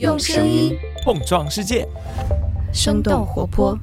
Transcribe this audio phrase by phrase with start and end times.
[0.00, 1.86] 用声音碰撞世界，
[2.72, 3.78] 生动活泼。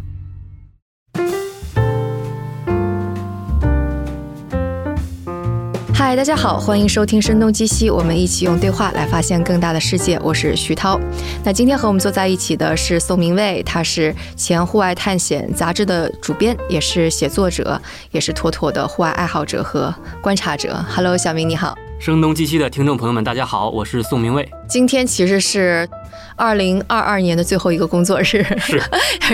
[5.94, 10.20] 嗨，大家好，欢迎收听《声东击西》，我们一起用对话来发现更大的世界。
[10.22, 11.00] 我是徐涛。
[11.46, 17.82] 那今天和我们坐在一起的是宋明卫，他是前《户外探险》杂志的主编，也是写作者，
[18.12, 20.84] 也是妥妥的户外爱好者和观察者。
[20.90, 21.78] Hello，小明你好。
[22.02, 24.50] 声东击西的听众朋友们，大家好，我是宋明卫。
[24.68, 25.88] 今天其实是
[26.36, 28.82] 二零二二年的最后一个工作日，是。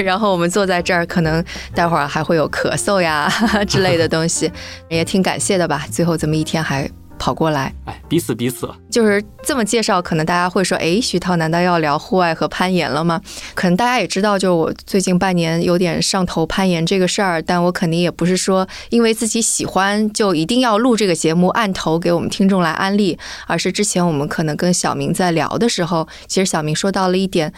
[0.03, 1.41] 然后我们坐在这儿，可能
[1.73, 3.31] 待会儿还会有咳嗽呀
[3.69, 4.51] 之类的东西，
[4.89, 5.85] 也挺感谢的吧。
[5.89, 6.85] 最后这么一天还。
[7.17, 13.21] 跑过来，哎，彼此彼此，就是这么介绍，可能大家会说，哎，徐涛难道要聊户外和攀岩了吗？
[13.53, 27.51] 可能大家也知道，就我最近半年有点上头攀岩这个事儿，但我肯定也不是说因为自己喜欢就一定要录这个节目按头给我们听众来安利，而是之前我们可能跟小明在聊的时候，其实小明说到了一点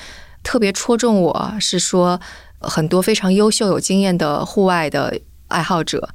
[0.44, 2.20] 特别戳中我，是说
[2.60, 6.10] 很多非常优秀有经验的户外的爱好者。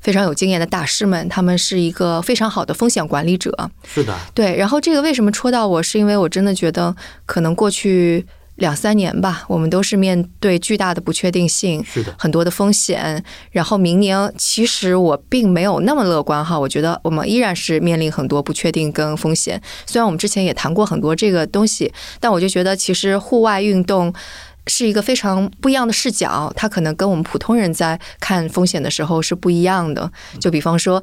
[0.00, 3.70] 非常有经验的大师们，他们是一个非常好的风险管理者。
[3.86, 4.56] 是的，对。
[4.56, 6.94] 然后这个为什么戳到我，是因为我真的觉得，
[7.26, 8.24] 可能过去
[8.56, 13.22] 两三年吧，我们都是面对巨大的不确定性，是的，很多的风险。
[13.50, 19.60] 然后明年，其实我并没有那么乐观哈，我觉得我们依然是面临很多不确定跟风险。
[19.86, 24.12] 虽然我们之前也谈过很多这个东西，但我就觉得，其实户外运动。
[24.70, 30.10] 是一个非常不一样的视角，它可能跟我们普通人在看风险的时候是不一样的。
[30.40, 31.02] 就比方说。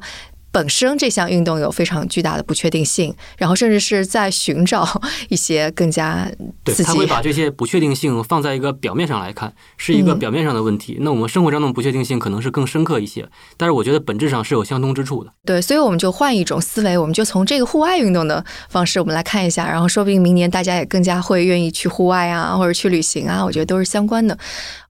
[0.50, 4.86] 本身这项运动有非常巨大的不确定性，然后甚至是在寻找
[5.28, 6.30] 一些更加
[6.64, 10.96] 对，他会把这些不确定性放在一个表面上来看，是一个表面上的问题。
[11.00, 15.32] 那我们生活中的不确定性可能是更深刻一些，但是我觉得本质上是有相通之处的。
[15.44, 24.36] 对，所以我们就换一种思维，我们就从这个户外运动的方式，我们来看一下，然后说不定明年大家也更加会愿意去户外啊，或者去旅行啊，我觉得都是相关的。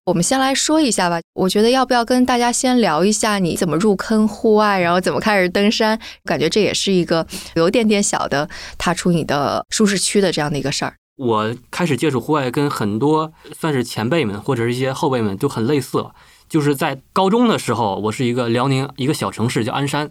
[0.08, 6.00] 我们先来说一下吧，我觉得要不要跟大家先聊一下你怎么入坑户外，然后怎么开始登山？
[6.24, 10.94] 感觉这也是一个有点点小的踏出你的舒适区的这样的一个事儿。
[11.18, 16.12] 我开始接触户外，跟很多算是前辈们或者是一些后辈们都很类似了，
[16.48, 20.10] 就是在高中的时候，我是一个辽宁一个小城市叫鞍山。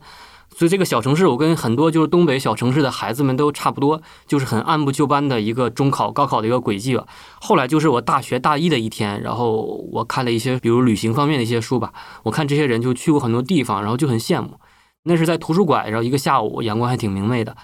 [0.58, 7.06] 所以这个小城市，我跟很多就是东北小城市的孩子们都差不多，就是很按部就班的一个中考、高考的一个轨迹吧。
[7.40, 14.60] 后来就是我大学大一的一天，然后我看了一些比如旅行方面的一些书吧，我看这些人就去过很多地方，然后就很羡慕。
[15.04, 17.56] 那是在图书馆，然后一个下午，阳光还挺明媚的，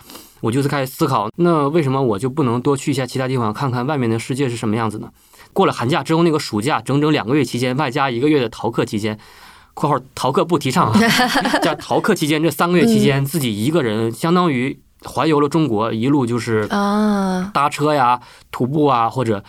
[0.41, 5.09] 我就是开始思考，那为什么我就不能多去一下其他地方，看看外面的世界是什么样子呢？
[5.51, 9.17] 过了寒假之后，那个暑假整整两个月期间，外加一个月的逃课期间。
[9.75, 10.99] 括号逃课不提倡啊！
[11.61, 18.19] 在逃课期间，这三个月期间，自己一个人相当于环游了中国，一路就是啊，搭车呀、
[18.51, 19.43] 徒步啊，或者。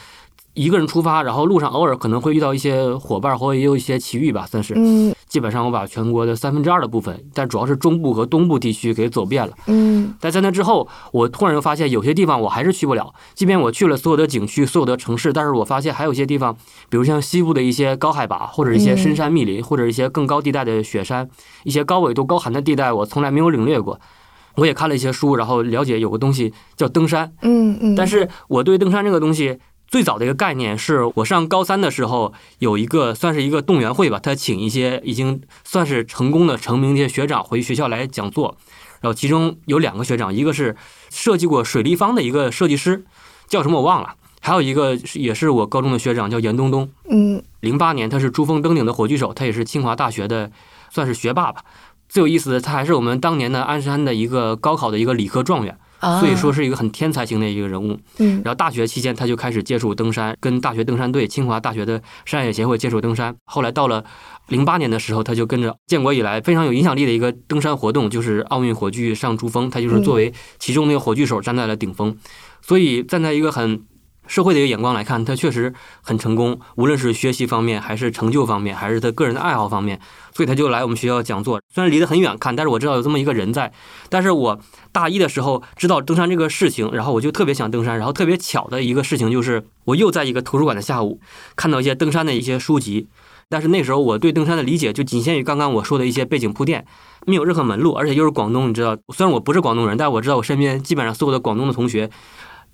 [0.54, 4.72] 一个人出发，然后路上偶尔可能会遇到一些伙伴，或者也有一些奇遇吧，算是。
[4.76, 5.12] 嗯。
[5.34, 9.52] 基本上我把全国的三分之二的部分，但主要是中部和东部地区给走遍了。
[9.66, 10.14] 嗯。
[10.20, 13.12] 但在那之后，我突然又发现有些地方我还是去不了。
[13.34, 16.56] 即便我去了所有的景区、所有的城市，但是我发现还有一些地方，
[16.88, 21.28] 比如像西部的一些高海拔，或者一些深山密林，或者一些更高地带的雪山，
[21.64, 23.98] 一些高纬度、高寒的地带，我从来没有领略过。
[24.54, 27.32] 我也看了一些书，然后了解有个东西叫登山。
[27.42, 27.96] 嗯嗯。
[27.96, 29.58] 但是我对登山这个东西。
[29.94, 38.56] 最早的一个概念是我上高三的时候，有一个算是一个动员会吧，他请一些已经算是成功的成名的学长回学校来讲座，
[39.02, 40.74] 然后其中有两个学长，一个是
[41.10, 43.04] 设计过水立方的一个设计师，
[43.46, 50.50] 叫什么我忘了，还有一个也是我高中的学长叫严冬冬，嗯，零八年他是珠峰登顶的火炬手，他也是清华大学的
[50.90, 51.62] 算是学霸吧，
[52.08, 55.78] 最有意思的他还是我们当年的鞍山的一个高考的一个理科状元。
[56.20, 57.98] 所以说是一个很天才型的一个人物。
[58.18, 63.34] 嗯，然后大学期间他就开始接触登山，跟大学登山队、清华大学的山野协会接触登山。
[63.44, 64.04] 后来到了
[64.48, 72.16] 零八年的时候，他就跟着建国以来非常有影响力的一个登山活动，就是奥运火炬上珠峰，他就是作为其中那个火炬手站在了顶峰。
[72.60, 73.82] 所以站在一个很。
[74.26, 75.72] 社会的一个眼光来看，他确实
[76.02, 80.00] 很成功，无论是学习方面，还是成就方面，还是他个人的爱好方面，
[80.34, 81.60] 所以他就来我们学校讲座。
[81.72, 83.72] 虽然离得很远看，但是我知道有这么一个人在。
[84.08, 84.58] 但是我
[84.92, 87.98] 大一的时候知道登山这个事情，然后我就特别想登山。
[87.98, 91.20] 然后特别巧的一个事情就是，我又在一个图书馆的下午
[91.54, 93.08] 看到一些登山的一些书籍。
[93.50, 96.86] 但是那时候我对登山的理解就仅限于刚刚我说的一些背景铺垫，
[97.26, 102.10] 没有任何门路，而且又是广东，你知道，虽然我不是广东人，但我知道我身边基本上所有的广东的同学。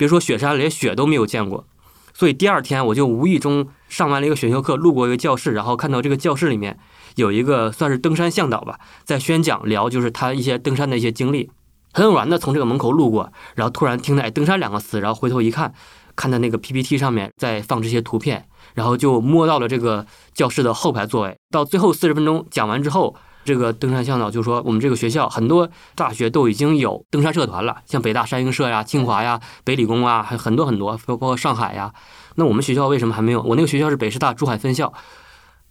[0.01, 1.67] 别说雪山，连雪都没有见过，
[2.15, 6.79] 所以第二天我就无意中上完了一个选修课，路过一个教室，然后看到这个教室里面
[7.17, 11.51] 有一个算是登山向导吧，在宣讲聊就是他一些登山的一些经历。
[11.93, 15.75] 很偶然的从这个门口路过，然后突然听到“登山”两个词，然后回头一看，
[16.17, 21.37] 看到那个 PPT 上面在放这些图片，然后就摸到了这个教室的后排座位。
[21.51, 31.93] 到最后四十分钟讲完之后，这个登山向导就说：“我们这个学校很多大学都已经有登山社团了，像北大山鹰社呀、清华呀、北理工啊，还有很多很多，包括上海呀。
[32.37, 33.43] 那我们学校为什么还没有？
[33.43, 34.93] 我那个学校是北师大珠海分校。”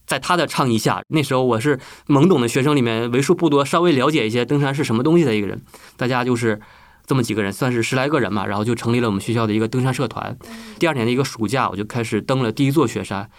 [0.09, 5.61] 在他的倡议下，那时候我是懵懂的学生里面为数不多稍微了解一些登山是什么东西的一个人。
[5.97, 6.59] 大家就是
[7.05, 10.35] 这么几个人，算是十来个人嘛，然后就成立了我们学校的一个登山社团。
[10.79, 13.29] 第二年的一个暑假，我就开始登了第一座雪山。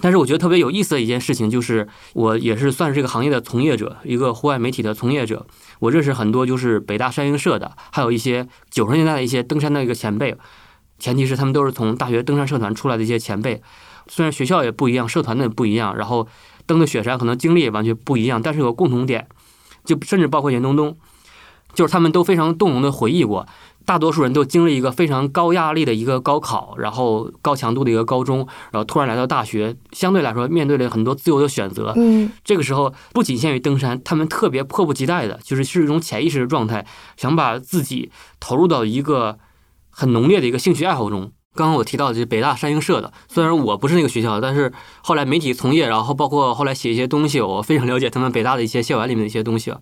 [0.00, 5.46] 但是我觉得特别有意思的一件事情就是，我也是算是这个行业的从业者，一个户外媒体的从业者。
[5.80, 10.36] 我认识很多就是北大山鹰社的，还有一些九十年代的一些登山的一个前辈，
[10.98, 13.62] 前提是他们都是从大学登山社团出来的一些前辈。
[14.06, 16.26] 虽然学校也不一样，社团的不一样，然后
[16.66, 19.28] 登的雪山可能经历也完全不一样，但是有个共同点，
[19.84, 20.96] 就甚至包括严冬冬，
[21.74, 23.46] 就是他们都非常动容的回忆过，
[23.90, 31.92] 大多数人都经历一个非常高压力的一个高考，然后高强度的一个高中，然后突然来到大学，相对来说面对了很多自由的选择。
[31.96, 39.40] 嗯，这个时候不仅限于登山，他们特别迫不及待的，就是是一种潜意识的状态，想把自己投入到一个
[39.90, 41.32] 很浓烈的一个兴趣爱好中。
[41.56, 44.72] 刚刚我提到的是北大山鹰社的，虽然我不是那个学校，但是
[45.02, 49.74] 后来媒体从业，然后包括后来写一些东西，我非常了解他们北大的一些校园里面的一些东西。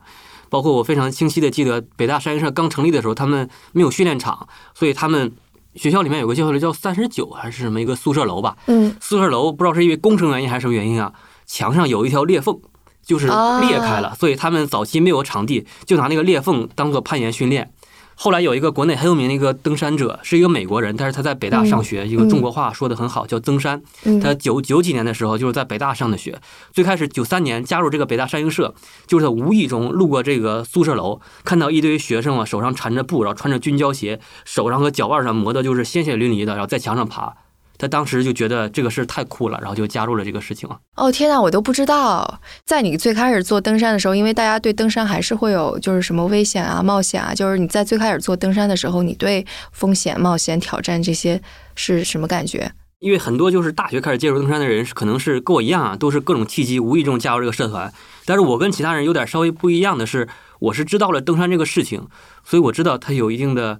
[0.50, 5.32] 包括我非常清晰的记得，北大山鹰社刚成立的时候，他们没有训练场，所以他们
[5.74, 8.56] 学校里面有个叫叫三十九还是什么一个宿舍楼吧？
[8.66, 11.12] 嗯，宿舍楼不知道是因为工程原因还是什么原因啊，
[11.46, 12.58] 墙上有一条裂缝，
[13.04, 17.72] 就是裂开了，所以他们早期没有场地，就拿那个裂缝当做攀岩训练。
[18.20, 23.80] 后来有一个国内很有名的一个登山者，是一个美国人，但是他在北大上学，一个中国话说的很好，叫曾山。
[24.20, 26.36] 他九九几年的时候就是在北大上的学，
[26.72, 28.74] 最开始九三年加入这个北大山鹰社，
[29.06, 37.32] 就是在无意中路过这个宿舍楼，看到一堆学生啊，手上缠着布，然后穿着军胶鞋，手上和脚腕上磨的就是鲜血淋漓的，然后在墙上爬。
[37.78, 40.76] 他当时就觉得这个事太酷了，然后就加入了这个事情了。
[40.96, 51.40] 哦天哪，我都不知道，在你最开始做登山的时候，因为大家对登山还是会有就是什么危险啊、冒险啊，就是你在最开始做登山的时候，你对风险、冒险、挑战这些
[51.76, 52.72] 是什么感觉？
[52.98, 57.92] 因为很多就是大学开始接触登山的人，可能是跟我一样啊，都是各种契机无意中加入这个社团。
[58.24, 60.28] 但是我跟其他人有点稍微不一样的是，
[60.58, 62.08] 我是知道了登山这个事情，
[62.42, 63.78] 所以我知道它有一定的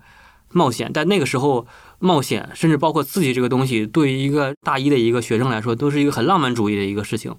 [0.52, 1.66] 冒险，但那个时候。
[1.98, 7.34] 冒险，甚至包括刺激这个东西，对于一个大一的一个学生来说，都是一个很浪漫主义的一个事情。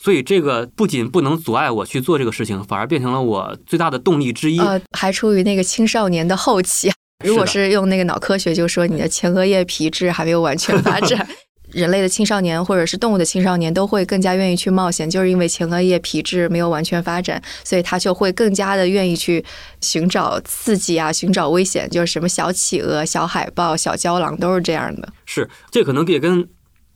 [0.00, 4.58] 所以这个不仅不能阻碍我去做这个事情，反而变成了我最大的动力之一。
[4.58, 6.90] 呃，还出于那个青少年的后期。
[7.24, 11.28] 如果是用那个脑科学，就说你的前额叶皮质还没有完全发展。
[11.72, 19.44] 人类的青少年或者是动物的青少年都会更加愿意去冒险，就是因为前额叶皮质没有完全发展，所以他就会更加的愿意去
[19.80, 25.08] 寻找刺激啊，寻找危险，就是什么小企鹅、小海豹、小郊狼都是这样的。
[25.24, 26.48] 是，这可能也跟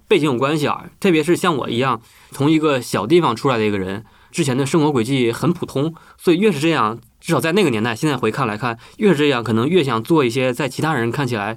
[0.09, 2.01] 背景有关系啊，特别是像我一样
[2.31, 11.57] 从一个小地方出来的一个人，之前的生活轨迹很普通，所以越是这样，至少在那个年代，现在回看来看，越是这样，可能越想做一些在其他人看起来。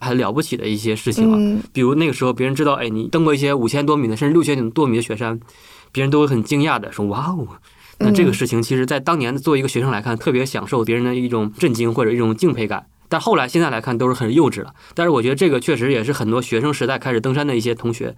[0.00, 5.40] 还了不起的一些事情了，比如那个时候别人知道，哎，你登过一些五千多米的，甚至六千多米的雪山，
[5.92, 7.46] 别人都会很惊讶的说：“哇哦！”
[8.00, 12.86] 那这个事情，其实在当年作为一个学生来看，特别享受别人的一种震惊或者一种敬佩感。
[13.08, 14.74] 但后来现在来看，都是很幼稚了。
[14.94, 18.14] 但是我觉得这个确实也是很多学生时代开始登山的一些同学。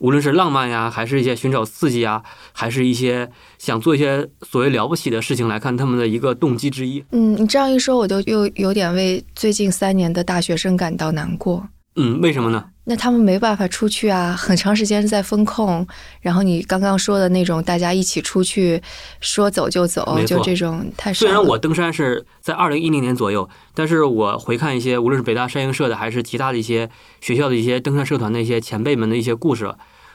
[0.00, 7.04] 无论是浪漫呀，还是一些寻找刺激啊，还是一些想做一些所谓了不起的事情来看，他们的一个动机之一。
[7.12, 11.66] 嗯，你这样一说，我都又有点为最近三年的大学生感到难过。
[11.96, 12.64] 嗯，为什么呢？
[12.90, 15.86] 那他们没办法出去啊，很长时间在风控。
[16.22, 18.82] 然后你刚刚说的那种，大家一起出去，
[19.20, 21.18] 说走就走，就这种太少。
[21.18, 26.88] 虽然我登山是在二零一零年左右，但是我回看一些，无论是北大山鹰社的，还是其他的一些
[27.20, 29.74] 学校的一些登山社团的一些前辈们的一些故事，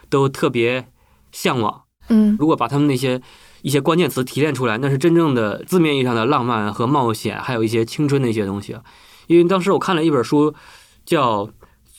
[0.09, 0.87] 都特别
[1.31, 1.83] 向往。
[2.09, 3.21] 嗯，如果把他们那些
[3.61, 8.75] 一些关键词提炼出来，那是真正的字面意义上的浪漫和冒险，还有一些青春的一些东西。
[9.27, 10.55] 因为当时我看了一本书，
[11.05, 11.47] 叫。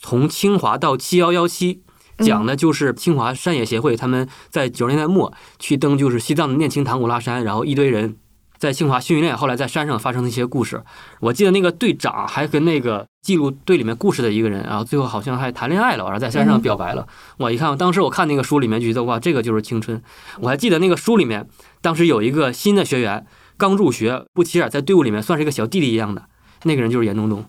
[0.04, 1.80] 从清华到七幺幺七，
[2.18, 8.18] 讲的就是清华山野协会他们在九十年代末去登就是西藏的念青唐古拉山，然后一堆人
[8.58, 10.84] 在清华训练，后来在山上发生的一些故事。
[11.20, 17.08] 我记得那个队长还跟那个记录队里面故事的一个人，然后最后好像还谈恋爱了，然后在山上表白了。
[17.38, 20.02] 我一看，当时我看那个书里面就觉得哇，这个就是青春。
[20.38, 21.48] 我还记得那个书里面，
[21.80, 23.24] 当时有一个新的学员
[23.56, 26.26] 刚入学，不起眼，在队伍里面算是一个小弟弟一样的，
[26.64, 27.42] 那个人就是严冬冬。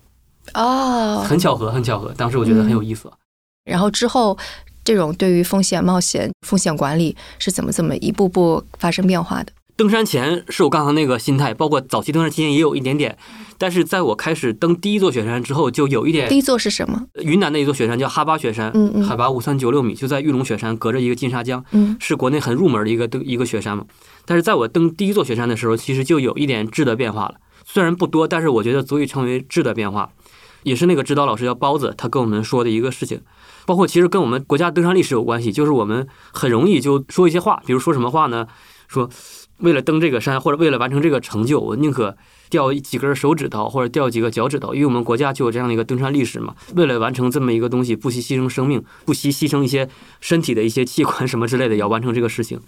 [0.54, 2.14] 哦，很巧合，很巧合。
[2.16, 3.12] 当时我觉得很有意思。
[3.66, 4.38] 然后之后，
[4.84, 9.52] 这种对于风险冒险、风险管理是怎么怎么一步步发生变化的？
[9.76, 13.18] 登山前是我刚才那个心态，包括早期登山期间也有一点点，
[13.58, 16.30] 但是在我开始登第一座雪山之后，就有一点。
[16.30, 17.04] 第一座是什么？
[17.16, 23.84] 云南的一座雪山叫哈巴雪山，嗯嗯海拔五三九六米，就在玉龙雪山隔着一个金沙江，嗯是国内很入门的一个登一个雪山嘛。
[24.26, 27.36] 但是在我登第一座雪山的时候，其实就有一点质的变化了，
[27.66, 30.10] 虽然不多，但是我觉得足以称为质的变化。
[30.66, 33.22] 也是那个指导老师叫包子，他跟我们说的一个事情，
[33.66, 38.48] 包括其实跟我们国家登山历史有关系，就是我们很容易就说一些话，比如说什么话呢？
[38.88, 39.10] 说
[39.60, 42.18] 为了登这个山或者为了完成这个成就，我宁可
[42.50, 46.56] 掉几根手指头或者掉几个脚趾头，因为我们国家就有这样的一个登山历史嘛。
[46.76, 49.88] 为了完成这么一个东西，不惜牺牲生命，不惜牺牲一些
[50.20, 52.60] 身体的一些器官什么之类的，也要完成这个事情，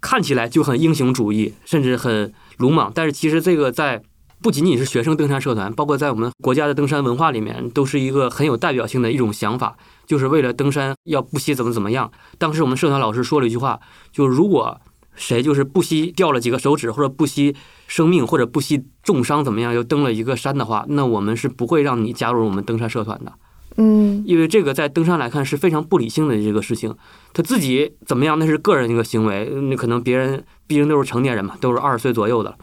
[0.00, 2.92] 看起来就很英雄主义，甚至很鲁莽。
[2.94, 4.02] 但是其实这个在
[4.40, 9.76] 不仅仅是学生登山社团，包括在我们国家的登山文化里面，都是一个很有代表性的一种想法，
[10.06, 12.10] 就是为了登山要不惜怎么怎么样。
[12.38, 13.80] 当时我们社团老师说了一句话，
[14.12, 14.80] 就如果
[15.16, 17.56] 谁就是不惜掉了几个手指，或者不惜
[17.88, 23.32] 生命，或者不惜重伤怎么样，又登了一个山的话，那我们是不会让你加入我们登山社团的。
[23.80, 26.94] 嗯因为这个在登山来看是非常不理性的这个事情。
[27.32, 32.56] 他自己怎么样那是个人一个行为，那可能别人毕竟都是成年人嘛，都是二十岁左右的，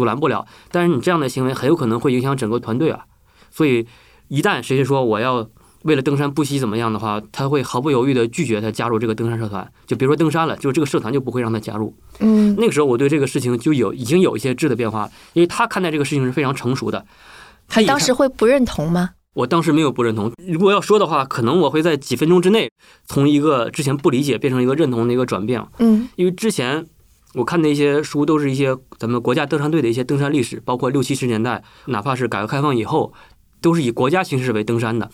[0.00, 0.46] 阻拦不了。
[0.70, 3.04] 但是你这样的行为很有可能会影响整个团队啊。
[3.50, 3.86] 所以
[4.28, 5.46] 一旦谁说我要
[5.82, 9.70] 为了登山不惜怎么样的话，他会毫不犹豫的拒绝他加入这个登山社团。
[9.86, 11.94] 就别说登山了，就是这个社团就不会让他加入。
[12.20, 17.04] 嗯那个时候我对这个事情就有已经有一些质的变化，因为他看待这个事情是非常成熟的。
[17.68, 19.10] 他当时会不认同吗？
[19.32, 20.32] 我当时没有不认同。
[20.44, 22.68] 如果要说的话，可能我会在几分钟之内
[23.06, 25.64] 从一个之前不理解变成一个认同的一个转变。
[25.78, 26.84] 嗯因为之前
[27.34, 33.12] 我看的一些书都是一些咱们国家登山队的一些登山历史，包括六七十年代，哪怕是改革开放以后，
[33.60, 35.10] 都是以国家形式为登山的。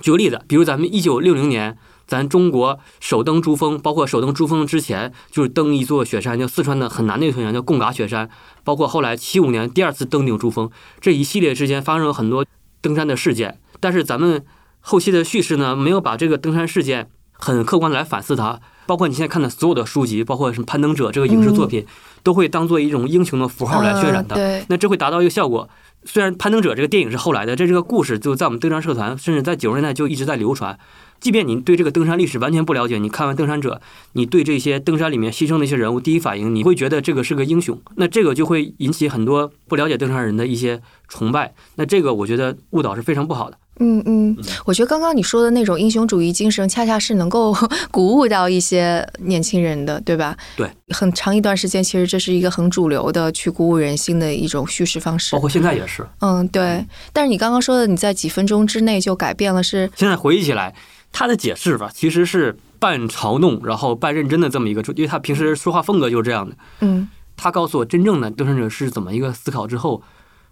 [0.00, 1.76] 举个例子，比如咱们一九六零年，
[2.06, 8.30] 咱中国首登珠峰，包括首登珠峰之前，就是登一座雪山，叫四川的很难的一座雪山，叫贡嘎雪山。
[8.62, 12.46] 包括后来七五年第二次登顶珠峰，这一系列之间发生了很多
[12.80, 13.58] 登山的事件。
[13.80, 14.44] 但是咱们
[14.78, 18.60] 后期的叙事呢，没有把这个登山事件很客观来反思它。
[18.90, 21.86] 包括你现在看的所有的书籍，包括什么《攀登者》这个影视作品，
[22.24, 24.34] 都会当做一种英雄的符号来渲染它。
[24.34, 25.70] 啊对，那这会达到一个效果。
[26.02, 30.76] 虽然《攀登者》这个电影是后来的，这这个故事就在我们登山社团，甚至在九十年代就一直在流传。
[31.20, 33.74] 即便你对这个登山历史完全不了解，你看完《登山者》，
[34.14, 37.80] 你对这些登山里面牺牲的一些人物，第一反应你会觉得这个是个英雄。
[37.94, 41.54] 那这个就会引起很多不了解登山人的一些崇拜。
[41.76, 43.56] 那这个我觉得误导是非常不好的。
[43.80, 47.52] 嗯嗯，我觉得刚刚你说的那种英雄主义精神， 恰恰是能够
[47.90, 50.36] 鼓舞到一些年轻人的，对吧？
[50.56, 55.40] 对，很长一段时间，其实这是一个很主流的去鼓舞人心的一种叙事方式包。
[55.40, 56.06] 括现在也是。
[56.20, 56.84] 嗯，对。
[57.12, 60.74] 但是你刚刚说的，你在几分钟之内就改变了，是现在回忆起来，
[61.10, 66.54] 他的解释吧，其实是半嘲弄，然后半认真的这么一个，因为他平时说话风格就是这样的。
[66.80, 67.08] 嗯
[67.42, 70.02] 他告诉我真正的登山者是怎么一个思考之后，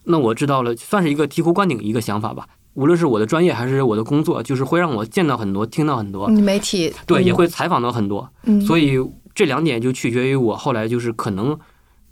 [0.04, 2.47] 那我知道了，算是一个醍醐灌顶一个想法吧。
[2.78, 8.30] 无论是我的专业还是我的工作，就是会让我见到很多、听到很多，嗯，媒体对，嗯也会采访到很多。
[8.44, 8.97] 嗯，所以
[9.35, 11.58] 这两点就取决于我后来就是可能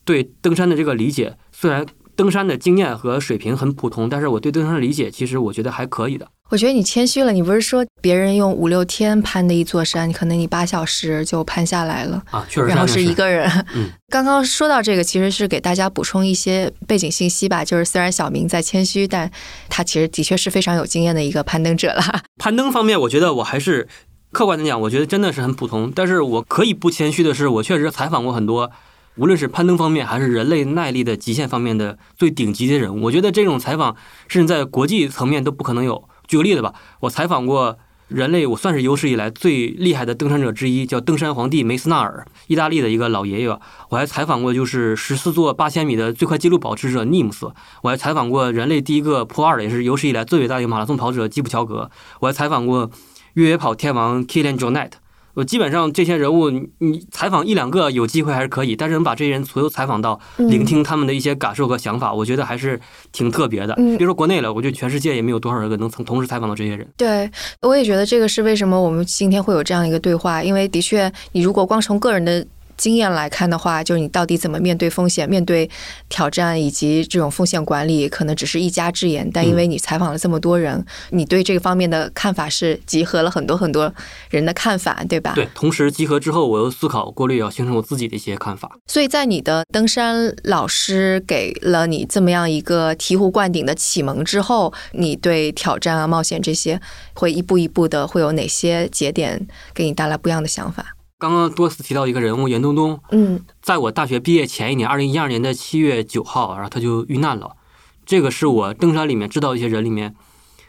[0.05, 6.27] 对登山的这个理解，虽然登山的经验和水平很普通，但是我对登山的理解其实我觉得还可以的。
[6.49, 12.23] 我觉得你谦虚了，你不是说别人用五六天攀的一座山，可能你八小时就攀下来了。
[12.31, 13.51] 啊，确实然后是一个人。
[13.75, 17.65] 嗯， 刚刚说到这个，其实是给大家补充一些背景信息吧。
[17.65, 19.29] 就是虽然小明在谦虚，但
[19.69, 22.23] 他其实的确是非常有经验的一个攀登者啦。
[22.39, 23.89] 攀登方面，我觉得我还是
[24.31, 25.93] 客观的讲，我觉得真的是很普通。
[25.93, 28.71] 但是我可以不谦虚的是，我确实采访过很多，
[29.17, 33.03] 无论是攀登方面还是人类耐力的极限方面的最顶级的人物。
[33.07, 33.97] 我觉得这种采访
[34.29, 36.09] 甚至在国际层面都不可能有。
[36.27, 37.79] 举个例子吧，我采访过
[38.09, 43.49] 人类我算是有史以来最厉害的登山者之一，叫登山皇帝梅斯纳尔，意大利的一个老爷爷。
[43.89, 47.53] 我还采访过就是十四座八千米的最快纪录保持者尼姆斯，
[47.83, 51.91] 我还采访过人类第一个破二的，也是有史以来最伟大的马拉松跑者基普乔格。
[52.21, 52.91] 我还采访过
[53.35, 54.93] 越野跑天王 Kilian Jornet。
[55.37, 62.81] 我基本上这些人物，你你采访一两个有机会还是可以，但是能把这些人所有采访到，聆听他们的一些感受和想法，我觉得还是
[63.13, 63.75] 挺特别的。
[63.77, 66.89] 嗯别说国内了，我觉得全世界也没有多少人能同同时采访到这些人。
[66.97, 75.69] 对，我也觉得这个是为什么我们今天会有这样一个对话，因为的确，你如果光从个人的经验来看的话，就是你到底怎么面对风险、面对
[76.09, 79.29] 挑战以及这种风险管理，可能只是一家之言。
[79.33, 83.93] 但因为你采访了这么多人，你对这个方面的看法是集合了很多很多
[84.31, 85.33] 人的看法，对吧？
[85.35, 88.71] 对，同时集合之后，我又思考、过滤，要形成我自己的一些看法。
[88.87, 96.81] 所以在你的登山老师给了你这么样一个醍醐灌顶的启蒙之后，你对挑战啊、冒险这些
[97.15, 100.96] 会一步一步的会有哪些节点给你带来不一样的想法？
[101.19, 103.43] 刚刚多次提到一个人物严冬冬，嗯。
[103.63, 107.57] 在我大学毕业前一年，二零一二年的七月九号，然后他就遇难了。
[108.05, 110.15] 这个是我登山里面知道一些人里面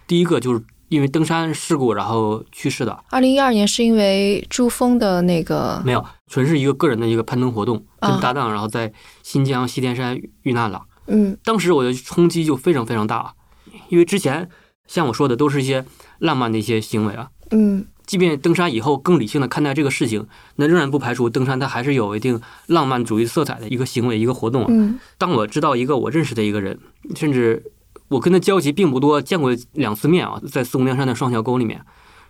[0.08, 8.12] 第一个就是因为登山事故然后去世的，二零一二年是因为珠峰的那个没有，纯是一个个人的一个攀登活动，啊。
[8.12, 8.92] 跟搭档然后在
[9.24, 10.82] 新疆西天山遇难了。
[11.08, 11.38] 嗯。
[11.44, 13.34] 当时我的冲击就非常非常大，
[13.89, 14.50] 因为之前
[14.88, 15.86] 像我说的都是一些
[16.20, 24.68] 浪漫的一些行为啊，嗯即便登山以后更理性的看待这个事情，那仍然不排除登山它还是有一定浪漫主义色彩的一个行为一个活动啊。
[24.72, 26.80] 嗯当我知道一个我认识的一个人，
[27.16, 27.64] 甚至
[28.08, 31.82] 我跟他交集并不多，见过两次面啊，在四姑娘山的双桥沟里面，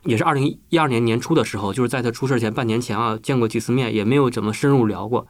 [0.03, 5.27] 也是二零一二年年初的时候，就是在他出事前半年前啊，见过几次面，也没有怎么深入聊过，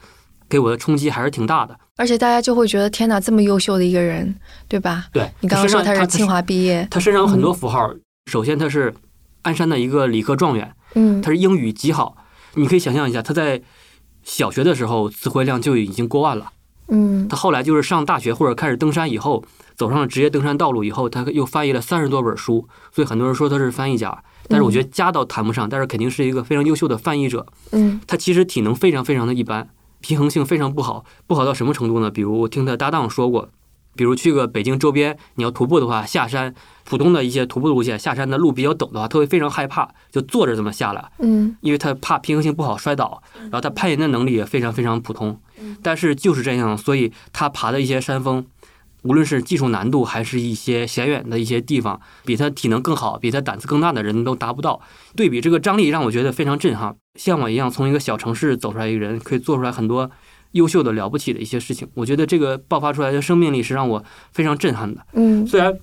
[0.48, 1.78] 给我的冲击还是挺大的。
[1.98, 4.34] 而且大家就会觉得天哪，这么优秀的一个人，
[4.70, 5.08] 对吧？
[5.12, 7.92] 对你刚刚说他是清华，华毕业，他身上有很多符号，
[8.32, 8.94] 首先他是
[9.44, 12.18] 鞍山的一个理科状元，嗯他是英语极好，
[12.56, 13.62] 你可以想象一下，他在
[14.24, 16.52] 小学的时候词汇量就已经过万了。
[16.90, 19.44] 嗯他后来就是上大学或者开始登山以后，
[19.76, 24.24] 走上了职业登山道路以后，他又翻译了三十多本书，所以很多人说他是翻译家。
[24.48, 27.46] 但是我觉得家倒谈不上，但是肯定是一个非常优秀的翻译者。
[27.74, 32.10] 嗯他其实体能非常非常的一般，平衡性非常不好，不好到什么程度呢？
[32.10, 33.50] 比如我听他搭档说过，
[33.98, 36.54] 比如去个北京周边，你要徒步的话，下山
[36.86, 41.12] 普通的一些徒步路线，下山的路比较陡的话，他会非常害怕，就坐着这么下来。
[41.20, 45.42] 嗯因为他怕平衡性不好摔倒，然后他攀岩的能力也非常非常普通，
[45.82, 48.46] 但是就是这样，所以他爬的一些山峰，
[49.02, 54.80] 无论是技术难度还是一些险远的一些地方，比他体能更好、比他胆子更大的人都达不到。
[55.16, 56.96] 对比这个张力，让我觉得非常震撼。
[57.16, 60.10] 像我一样从一个小城市走出来一个人，可以做出来很多
[60.52, 61.88] 优秀的、了不起的一些事情。
[61.94, 65.06] 我觉得这个爆发出来的生命力是让我非常震撼的。
[65.14, 65.78] 嗯虽然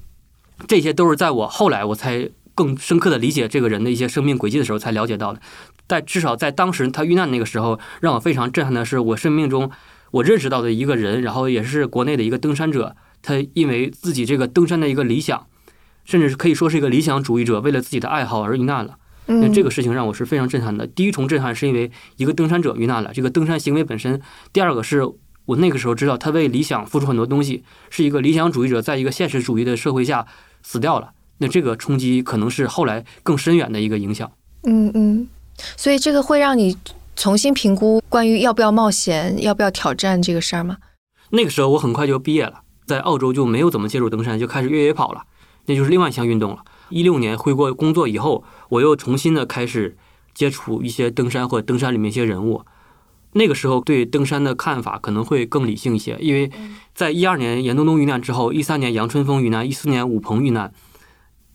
[0.66, 5.40] 这些都是在我后来我才更深刻的理解这个人的一些生命轨迹的时候才了解到的，
[5.86, 9.70] 但至少在当时他遇难那个时候，让我非常震撼的是，我生命中
[10.12, 15.46] 我认识到的一个人，然后也是国内的一个登山者，他因为自己这个登山的一个理想，
[16.04, 18.96] 甚至是可以说是一个理想主义者，为了自己的爱好而遇难了。
[19.26, 20.86] 那嗯，这个事情让我是非常震撼的。
[20.86, 24.18] 第一重震撼是因为一个登山者遇难了，这个登山行为本身；
[24.52, 25.02] 第二个是
[25.46, 30.26] 我那个时候知道他为理想付出很多东西，是一个理想主义者，在一个现实主义的社会下
[30.62, 31.10] 死掉了。
[31.38, 34.30] 那这个冲击可能是后来更深远的一个影响。
[34.62, 35.28] 嗯嗯，
[35.76, 36.76] 所以这个会让你
[37.16, 40.76] 重新评估关于要不要冒险、要不要挑战这个事儿吗？
[41.30, 45.22] 那个时候我很快就毕业了，在澳洲就没有怎么接触登山，就开始越野跑了，
[45.66, 46.62] 那就是另外一项运动了。
[46.88, 49.96] 一六年回国工作以后，我又重新的开始
[50.34, 52.62] 接触一些登山或者登山里面一些人物。
[53.32, 56.50] 那个时候对登山的看法可能会更理性一些，因为
[56.94, 60.72] 在一二年严冬冬遇难之后，一三年杨春风遇难，一四年武鹏遇难，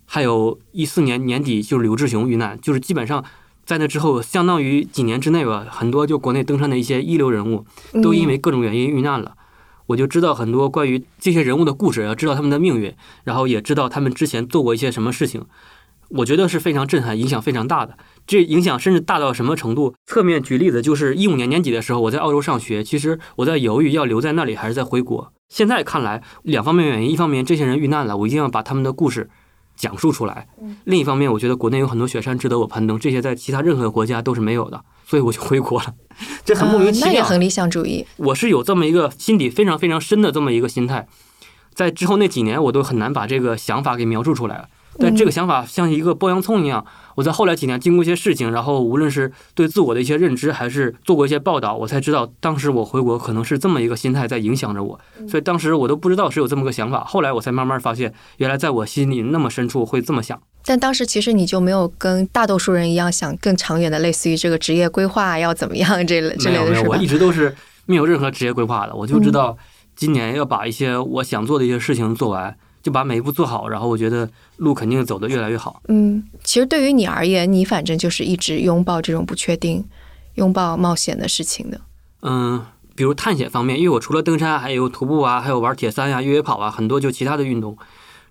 [0.05, 3.23] 还有一四年年底就是刘志雄遇难，就是基本上
[3.65, 7.65] 在那之后，相当于几年之内吧，很多就国内登山的一些一流人物
[8.03, 9.37] 都因为各种原因遇难了。
[9.89, 15.45] 我就知道很多关于这些人物的故事，要知道他们的命运，然后也知道他们之前做过一些什么事情。
[16.09, 17.97] 我觉得是非常震撼，影响非常大的。
[18.27, 19.95] 这影响甚至大到什么程度？
[20.05, 25.33] 侧面举例子，就是一五年年底的时候，我在澳洲上学，其实我在犹豫要留在那里还是在回国。
[25.49, 29.29] 现在看来，两方面原因：一方面这些人遇难了，我一定要把他们的故事
[29.79, 30.45] 讲述出来；
[30.83, 35.93] 另一方面，我觉得国内有很多雪山值得我攀登，这些在其他任何国家都是没有的，所以我就回国了。
[36.43, 37.07] 这很莫名其妙。
[37.07, 38.05] 啊那也很理想主义。
[38.17, 41.07] 我是有这么一个心底非常非常深的这么一个心态，
[41.73, 44.67] 在之后那几年我都很难把这个想法给描述出来了。
[44.97, 46.85] 但这个想法像一个剥洋葱一样，
[47.19, 54.97] 我在后来几年经过一些事情，然后无论是对自我的一些认知，还是做过一些报道，我才知道当时我回国可能是这么一个心态在影响着我。
[55.27, 60.41] 所以当时我都不知道是有这么个想法，后来我才慢慢发现，原来在我心里那么深处会这么想。
[60.63, 67.05] 但当时其实你就没有跟大多数人一样想更长远的，类似于这个职业规划要怎么样这类之类的是吧我一？
[67.05, 67.53] 直都是
[67.85, 69.57] 没有任何职业规划的，我就知道
[69.93, 75.81] 今年要把一些我想做的一些事情做完，就把每一步做好，然后我觉得路肯定走得越来越好。
[75.87, 79.83] 嗯，其实对于你而言，你反正就是一直拥抱这种不确定、
[80.35, 81.81] 拥抱冒险的事情的。
[82.21, 87.77] 嗯，比如探险方面，因为我除了登山，还有徒步啊，还有玩铁三呀、越野跑啊，很多就其他的运动。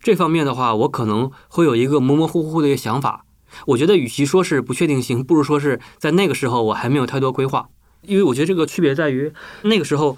[0.01, 3.25] 这方面的话，我可能会有一个模模糊糊的一个想法。
[3.67, 7.69] 我觉得，与其说是不确定性，不如说是在那个时候我还没有太多规划。
[8.03, 10.17] 因为我觉得这个区别在于，那个时候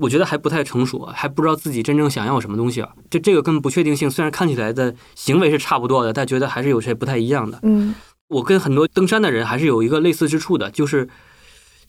[0.00, 2.88] 我觉得还不太成熟，还不知道自己真正想要什么东西啊。
[3.10, 7.58] 这这个跟不确定性虽然看起来的行为是差不多的，但觉得还是有些不太一样的。
[7.62, 7.94] 嗯
[8.28, 11.08] 我跟很多登山的人还是有一个类似之处的，就是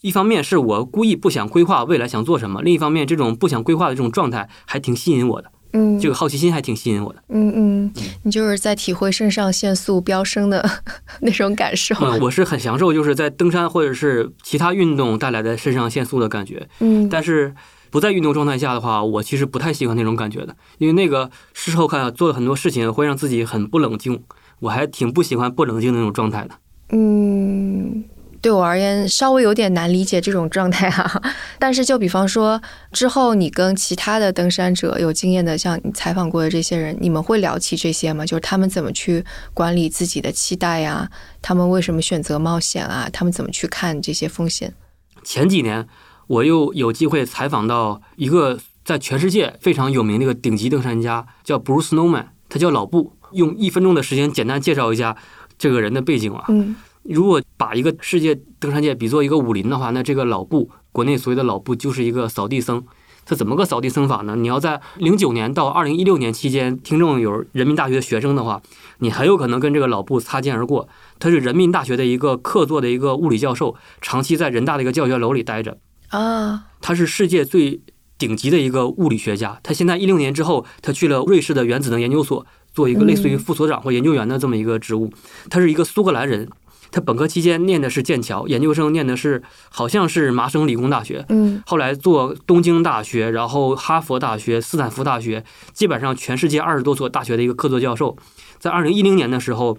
[0.02, 5.52] 一方面是我故意不想规划未来想做什么，另一方面这种不想规划的这种状态还挺吸引我的。
[5.74, 7.22] 嗯，这个好奇心还挺吸引我的。
[7.28, 7.94] 嗯嗯，
[8.24, 10.68] 你就是在体会肾上腺素飙升的
[11.22, 11.94] 那种感受。
[12.00, 16.68] 嗯，我是很享受就是在登山或者是其他运动带来的肾上腺素的感觉。
[16.80, 17.54] 嗯，但是
[17.90, 24.24] 不在运动状态下的话，我其实不太喜欢那种感觉的，因为那个事后看啊，做了很多事情会让自己很不冷静，
[24.60, 26.56] 我还挺不喜欢不冷静的那种状态的。
[26.90, 28.04] 嗯。
[28.42, 31.22] 对我而言，稍微有点难理解这种状态哈。
[31.60, 32.62] 但是，就比方说，
[32.94, 38.26] 之后你跟其他的登山者有经验的，像你采访过的这些人，你们会聊起这些吗？
[38.26, 41.10] 就是他们怎么去管理自己的期待呀？
[41.42, 43.10] 他们为什么选择冒险啊？
[43.12, 44.74] 他们怎么去看这些风险？
[45.22, 45.86] 前几年，
[46.30, 53.18] 我又有机会采访到一个在全世界非常有名的一个顶级登山家，叫 Bruce Snowman，他叫老布。
[53.32, 55.18] 用一分钟的时间简单介绍一下
[55.58, 56.46] 这个人的背景啊。
[56.50, 56.76] 嗯。
[57.02, 62.84] 如果把一个世界登山界比作一个武林的话，那这个老布，国内所谓的老布，就是一个扫地僧。
[63.26, 64.36] 他怎么个扫地僧法呢？
[64.36, 68.62] 你要在零九年到二零一六年期间，听众有人民大学的学生的话，
[69.00, 70.88] 你很有可能跟这个老布擦肩而过。
[71.18, 75.78] 他是人民大学的一个客座的一个物理教授，长期在人大的一个教学楼里待着。
[76.10, 77.82] 啊，他是世界最
[78.18, 79.60] 顶级的一个物理学家。
[79.64, 85.12] 他现在一六年之后，他去了瑞士的原子能研究所，做一个类似于副所长或研究员的这么一个职务。
[85.50, 86.50] 他是一个苏格兰人。
[86.92, 98.18] 他本科期间念的是剑桥，研究生念的是好像是麻省理工大学，嗯，后来做东京大学，然后哈佛大学、斯坦福大学，基本上全世界二十多所大学的一个客座教授。
[98.58, 99.78] 在二零一零年的时候，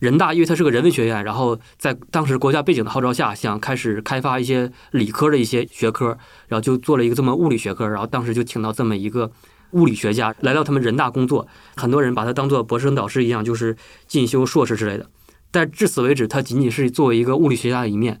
[0.00, 9.30] 人大因为它是个人文学院，然后在当时国家背景的号召下，想开始开发一些理科的一些学科，然后就做了一个这么物理学科，然后当时就请到这么一个
[9.72, 15.08] 物理学家来到他们人大工作，很多人把他当做博士生导师一样，就是进修硕士之类的。
[15.50, 18.18] 但至此为止，他仅仅是作为一个物理学家的一面。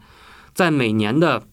[0.52, 1.44] 在每年的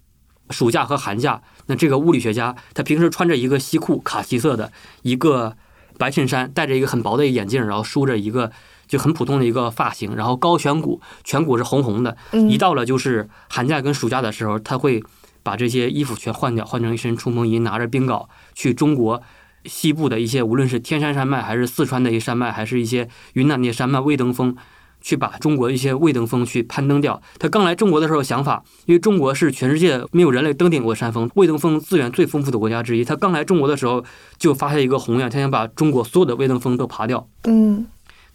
[0.50, 5.56] 暑假和寒假，那这个物理学家他平时穿着一个西裤，卡其色的一个
[5.98, 8.52] 白衬衫，戴着一个很薄的眼镜，然后梳着一个
[8.88, 12.16] 就很普通的一个发型，然后高颧骨，颧骨是红红的。
[12.50, 15.04] 一到了就是寒假跟暑假的时候，他会
[15.44, 19.22] 把这些衣服全换掉，换成一身冲锋衣，拿着冰镐去中国
[19.66, 24.56] 西部的一些，无论是天山山脉，还是四川的一些山脉，还是一些云南的山脉，未登峰。
[25.00, 27.22] 去把中国一些未登峰去攀登掉。
[27.38, 33.06] 他刚来中国的时候想法，因为中国是全世界没有人类登顶过山峰，未登峰资源最丰富的国家之一。
[33.06, 34.04] 他刚来中国的时候
[34.40, 37.26] 就发现一个宏愿，他想把中国所有的未登峰都爬掉。
[37.44, 37.86] 嗯，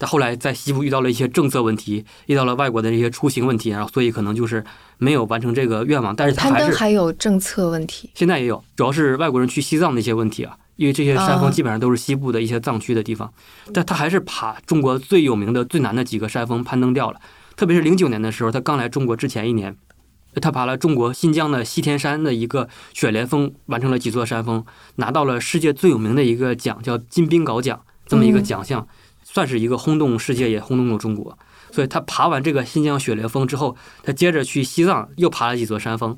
[0.03, 4.65] 但后来在西部遇到了一些政策问题，遇到了外国的这些出行问题，然后所以可能就是
[4.99, 6.13] 没有完成这个愿望。
[6.17, 10.57] 但是他还是还有政策问题，现在也有，主要是外国人去西藏的一些问题啊。
[10.75, 13.33] 因为这些山峰基本上都是西部的一些藏区的地方，
[13.73, 17.21] 但他还是爬中国最有名的、最难的几个山峰攀登掉了。
[17.55, 19.77] 特别是零九年的时候，他刚来中国之前一年，
[20.41, 24.65] 他爬了中国新疆的西天山的一个雪莲峰，完成了几座山峰，
[24.97, 28.89] 拿到了世界最有名的一个奖，叫金冰镐奖，这么一个奖项，
[29.33, 31.37] 算是一个轰动世界，也轰动了中国。
[31.71, 36.17] 所以他爬完这个新疆雪莲峰之后，他接着去西藏又爬了几座山峰。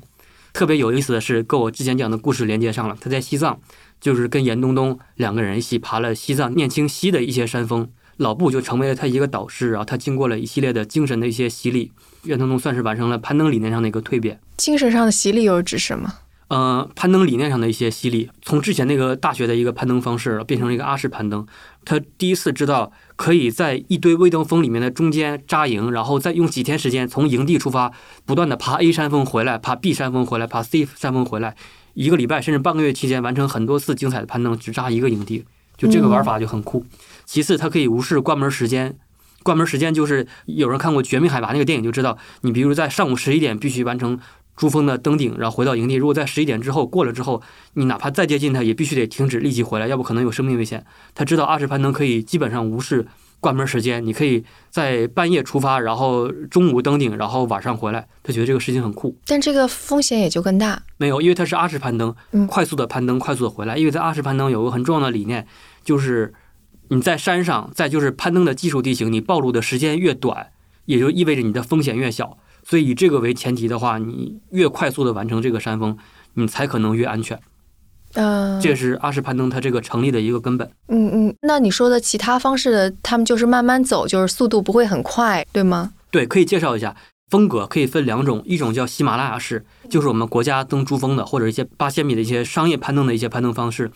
[0.53, 3.59] 特别有意思的是，跟我之前讲的故事连接上了，他在西藏。
[4.01, 11.91] 就是跟严冬冬两个人一起爬了西藏念青溪的一些山峰，老布就成为了他一个导师，然后他经过了一系列的精神的一些洗礼，
[12.23, 14.39] 严冬冬算是完成了攀登理念上的一个蜕变。
[14.57, 16.13] 精神上的洗礼又是指什么？
[16.47, 21.45] 呃，攀登理念上的一些洗礼，从之前那个大学的一个攀登方式变成了一个阿式攀登。
[21.83, 27.91] 他第一次知道可以在一堆未登峰里面的中间扎营，然后再用几天时间从营地出发，
[28.25, 31.55] 不断的爬 A 山峰回来，爬 B 山峰回来，爬 C 山峰回来。
[31.95, 35.45] 一个礼拜甚至半个月期间完成很多次精彩的攀登，只扎一个营地，
[35.77, 36.85] 就这个玩法就很酷。
[37.25, 38.95] 其次，它可以无视关门时间，
[39.41, 44.19] 关门时间就是有人看过《绝命海拔》那个电影就知道，你比如在上午十一点必须完成
[44.55, 45.95] 珠峰的登顶，然后回到营地。
[45.95, 47.41] 如果在十一点之后过了之后，
[47.73, 50.85] 你哪怕再接近它，也必须得停止，立即回来，要不可能有生命危险。
[51.13, 53.07] 他知道阿什攀登可以基本上无视。
[53.41, 58.07] 关门时间，你可以在半夜出发，然后中午登顶，然后晚上回来。
[58.23, 60.81] 他觉得这个事情很酷，但这个风险也就更大。
[60.97, 62.15] 没有，因为它是阿什攀登，
[62.47, 63.77] 快速的攀登，快速的回来。
[63.77, 65.45] 因为在阿什攀登有个很重要的理念，
[65.83, 66.33] 就是
[66.87, 70.47] 你在山上，再就是攀登的技术地形，你暴露的时间越短，
[70.85, 72.39] 也就意味着你的风险越小。
[72.67, 75.95] 所以以这个为前提的话，你越快速的完成这个山峰，
[76.33, 77.39] 你才可能越安全。
[78.15, 80.69] 嗯，这是阿什攀登它这个成立的一个根本。
[80.87, 85.91] 嗯嗯，那你说的其他方式的，他们就是慢慢走，就是速度不会很快，对吗？
[86.09, 86.95] 对，可以介绍一下
[87.29, 93.91] 风格，可以分两种，一种叫喜马拉雅式，就是我们国家登珠峰的，或者一些八千米的一些商业攀登的一些攀登方式。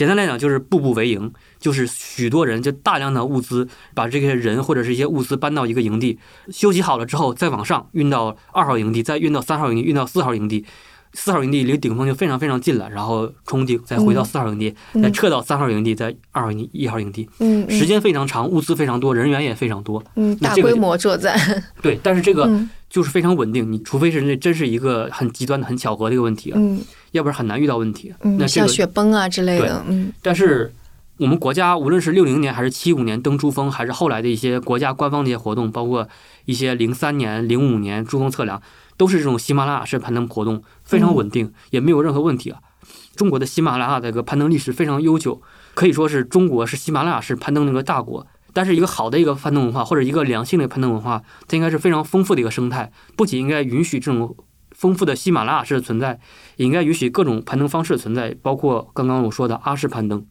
[0.00, 6.18] 简单来讲，就是步步为营，就是许多人就大量的物资，把这些人或者是一些物资搬到一个营地，
[6.50, 10.64] 休息好了之后再往上运到二号营地，再运到三号营地，运到四号营地。
[11.12, 15.02] 四号营地离顶峰就非常非常近了，然后冲顶，再回到四号营地，嗯。
[15.02, 17.28] 再撤到三号营地，再二号营地、一号营地，
[17.68, 20.02] 时间非常长，物资非常多，人员也非常多。
[20.40, 21.36] 大规模作战，
[21.82, 22.70] 对，但是这个嗯。
[22.88, 26.80] 就是非常稳定，你除非是那真是一个很极端的、很巧合的一个问题啊，嗯
[27.12, 28.14] 要不然很难遇到问题。
[28.20, 30.72] 嗯，那这个，像雪崩啊之类的，嗯但是
[31.18, 36.08] 我们国家无论是六零年还是七五年登珠峰，还是后来的一些国家官方的一些活动，包括
[36.44, 38.60] 一些零三年、零五年珠峰测量，
[38.96, 42.58] 都是这种喜马拉雅式攀登活动，非常稳定，也没有任何问题啊。
[43.14, 45.42] 中国的喜马拉雅这个攀登历史非常悠久，
[45.74, 48.26] 可以说是中国是喜马拉雅式攀登的一个大国。
[48.52, 54.34] 但是一个好的一个攀登文化，或者一个良性的攀登文化，它应该是非常丰富的一个生态，不仅应该允许这种
[54.80, 56.18] 丰富的喜马拉雅式的存在，
[56.56, 60.24] 也应该允许各种攀登方式的存在，包括刚刚我说的阿式攀登。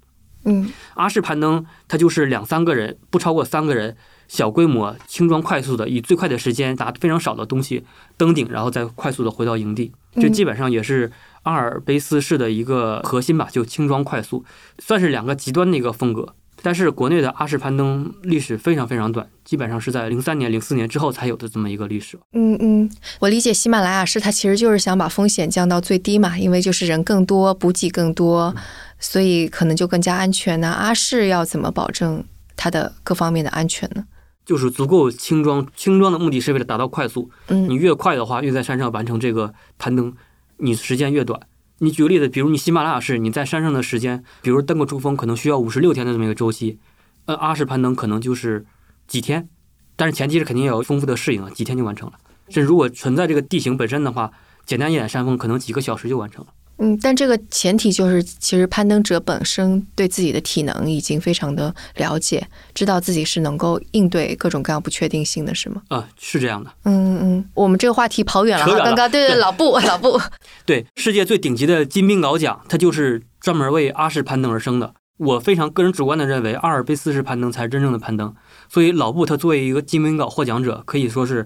[0.43, 3.95] 嗯阿式攀登，它就是两三个人，不超过三个人，
[4.27, 7.83] 小规模、轻装快速的，以最快的时间拿非常少的东西
[8.17, 9.91] 登顶，然后再快速的回到营地。
[10.15, 11.11] 这嗯基本上也是
[11.43, 14.43] 阿尔卑斯式的一个核心吧，就轻装快速，
[14.79, 16.33] 算是两个极端的一个风格。
[16.61, 22.19] 但是国内的阿式攀登历史非常非常短，基本上是在零三年、零四年之后才有的这么一个历史。
[22.33, 28.53] 嗯嗯，我理解喜马拉雅是它其实就是想把风险降到最低嘛，因为就是人更多，补给更多，
[28.99, 32.23] 所以可能就更加安全呢、阿式要怎么保证
[32.55, 34.03] 它的各方面的安全呢？
[34.45, 37.29] 就是足够轻装，轻装的目的是为了达到快速。
[37.47, 40.13] 嗯你嗯越快的话，越在山上完成这个攀登，
[40.57, 41.39] 你时间越短。
[41.79, 46.77] 你举个例子，比如你喜马拉雅是，你在山上的时间，比如登个珠峰，可能需要五十六天的这么一个周期，
[47.25, 48.65] 呃，阿式攀登可能就是
[49.07, 49.47] 几天，
[49.95, 52.15] 但是前提是肯定要有丰富的适应啊，几天就完成了。
[52.49, 54.31] 这如果存在这个地形本身的话，
[54.65, 56.51] 简单一点山峰可能几个小时就完成了。
[56.81, 65.81] 嗯，但这个前提就是，其实攀登者本身对自己的体能已经非常的了解，知道自己是能够应对各种各样不确定性的，是吗？
[65.89, 66.71] 啊、是这样的。
[66.85, 70.19] 嗯嗯，我们这个话题跑远了哈，刚刚对对对老布老布，
[70.65, 74.93] 对，世界最顶级的金冰镐奖，它就是专门为阿式攀登而生的。
[75.17, 78.33] 我非常个人主观的认为，阿尔卑斯式攀登才是真正的攀登。
[78.69, 81.45] 所以老布他作为一个金冰镐获奖者，可以说是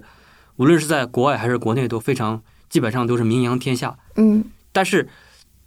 [0.58, 3.96] 无论是在国外还是国内都非常基本上都是名扬天下。
[4.14, 5.08] 嗯但是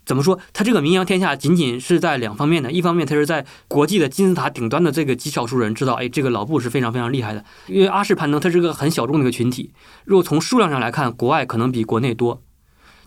[0.08, 7.44] 怎么说，他这个名扬天下仅仅是在两方面的，一方面他是在国际的金字塔顶端的这个极少数人知道，哎，这个老布是非常非常厉害的。
[7.68, 9.74] 因为阿式攀登它是个很小众的一个群体，
[10.06, 12.42] 如果从数量上来看，国外可能比国内多，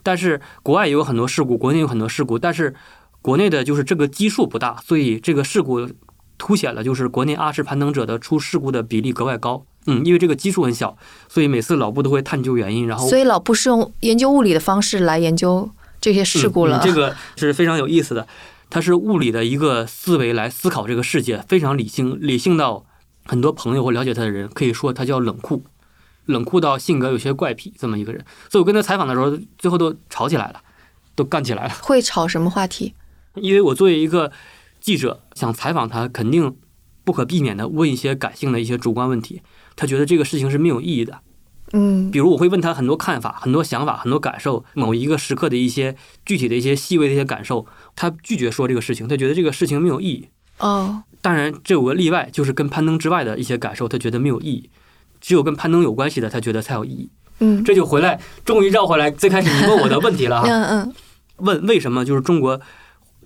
[0.02, 2.74] 但是国外也有很多事故，国内有很多事故，但是
[3.22, 5.88] 国内的就是这个基数不大，所以这个事故
[6.36, 9.64] 凸显了就是国内阿式攀登者的出事故的比例格外高。
[9.86, 10.94] 嗯，因为这个基数很小，
[11.26, 16.80] 所以每次老布都会探究原因，然后所以老布是用研究物理的方式来研究这些事故了。
[16.82, 18.26] 这个是非常有意思的，
[18.68, 22.86] 它是物理的一个思维来思考这个世界，非常理性，理性到
[23.26, 25.64] 很多朋友或了解他的人可以说他叫冷酷，
[26.26, 28.24] 冷酷到性格有些怪癖这么一个人。
[28.48, 30.60] 所以我跟他采访的时候，最后都吵起来了，
[31.14, 31.74] 都干起来了。
[31.82, 32.94] 会吵什么话题？
[33.34, 34.32] 因为我作为一个
[34.80, 36.56] 记者，想采访他，肯定
[37.04, 39.42] 不可避免的问一些感性的一些主观问题。
[39.76, 41.20] 他觉得这个事情是没有意义的，
[41.72, 50.28] 嗯比如我会问他很多看法、很多想法、很多感受，某一个时刻的一些具体的一些细微的一些感受，他拒绝说这个事情，他觉得这个事情没有意义。
[50.58, 54.70] 哦当然，这有个例外，就是跟攀登之外的一些感受，他觉得没有意义。
[55.20, 57.10] 只有跟攀登有关系的，他觉得才有意义。
[57.40, 60.48] 嗯这就回来，终于绕回来最开始你问我的问题了哈。
[60.48, 60.94] 嗯嗯
[61.36, 62.60] 问为什么就是中国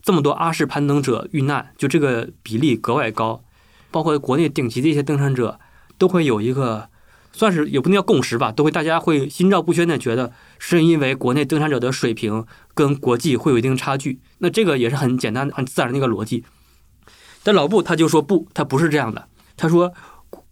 [0.02, 3.42] 这么多阿式攀登者遇难，就这个比例格外高，
[3.90, 5.58] 包括国内顶级的一些登山者
[5.96, 6.88] 都会有一个
[7.34, 14.20] 算是也不能叫共识吧，都会大家会心照不宣的觉得是因为国内登山者的水平跟国际会有一定差距。
[14.38, 16.44] 那这个也是很简单很自然的一个逻辑。
[17.42, 19.26] 但老布他就说不，他不是这样的。
[19.56, 19.92] 他说，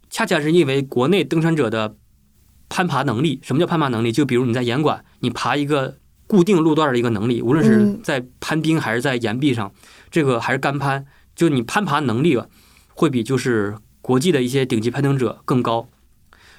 [0.09, 1.95] 恰恰是因为国内登山者的
[2.67, 4.11] 攀爬能力，什么叫攀爬能力？
[4.11, 9.71] 就比如你在岩馆，你爬一个固定路段的一个能力，无论是嗯在攀冰还是在岩壁上，
[10.11, 12.47] 这个还是干攀，就你攀爬能力吧，
[12.89, 15.87] 会比就是国际的一些顶级攀登者更高。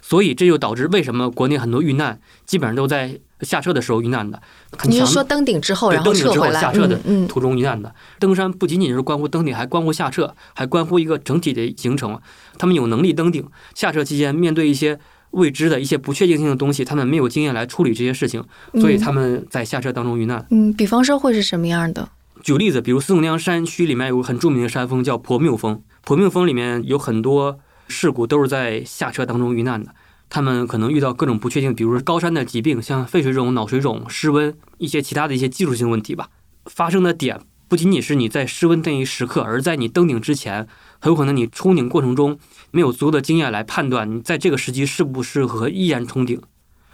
[0.07, 4.39] 所以这就导致为什么国内很多遇难基本上都在下撤的时候遇难的，
[4.85, 6.61] 你是说登顶之后然后登顶之后撤回来？
[6.61, 7.95] 下撤的途中遇难的。
[8.19, 12.21] 登山不仅仅是关乎登顶，还关乎下撤，还关乎一个整体的行程。
[12.59, 14.99] 他们有能力登顶，下撤期间面对一些
[15.31, 20.47] 未知的一些不确定性的东西，他们没有经验来处理这些事情，所以他们在下车当中遇难。
[20.51, 22.07] 嗯，比方说会是什么样的？
[22.43, 29.95] 举个例子，比如四姑娘山区里面有个很著名的山峰叫婆缪峰，婆缪峰里面有很多事故都是在下车当中遇难的。
[30.31, 36.29] 他们可能遇到各种不确定，比如说高山的疾病，像肺水肿、脑水肿、失温一些其他的一些技术性问题吧。
[36.67, 40.67] 发生的点不仅仅是你在失温那一时刻，而在你登顶之前，
[40.99, 42.39] 很有可能你冲顶过程中
[42.71, 46.41] 没有足够的经验来判断你在这个时机适不适合依然冲顶。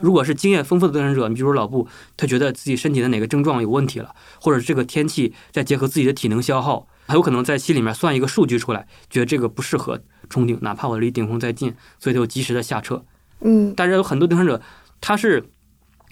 [0.01, 1.87] 如果是经验丰富的登山者，你比如说老布，
[2.17, 13.05] 他觉得自己身体的哪个症状有问题了，或者这个天气，再结合自己的体能消耗，很有可能在心里面算一个数据出来，觉得这个不适合冲顶，哪怕我离顶峰再近，所以就及时的下撤。
[13.41, 14.61] 嗯，但是有很多登山者，
[15.01, 15.45] 他是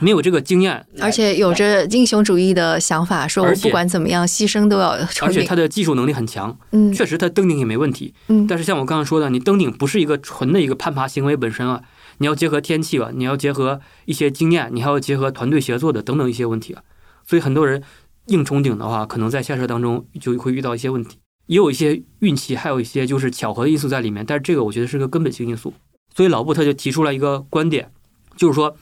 [0.00, 5.56] 没有这个经验，而且有着英雄主义的想法，说我不管怎么样，牺牲都要而且他。
[5.56, 8.14] 的技术能力很强，嗯确实他登顶也没问题。
[8.28, 11.82] 嗯但是像我刚刚说的，你登顶不是一个纯的一个攀爬行为本身啊，
[12.18, 16.82] 你要结合天气吧，你要结合一些经验，你还要结合团队协作的等等一些问题啊。
[17.26, 17.82] 所以很多人
[18.26, 24.24] 硬冲顶的话，可能在下车当中就会遇到一些问题，也有一些运气，还有一些就是巧合的因素在里面。
[24.26, 25.72] 但是这个我觉得是个根本性因素。
[26.14, 27.92] 所以老布他就提出了一个观点，
[28.36, 28.76] 就是说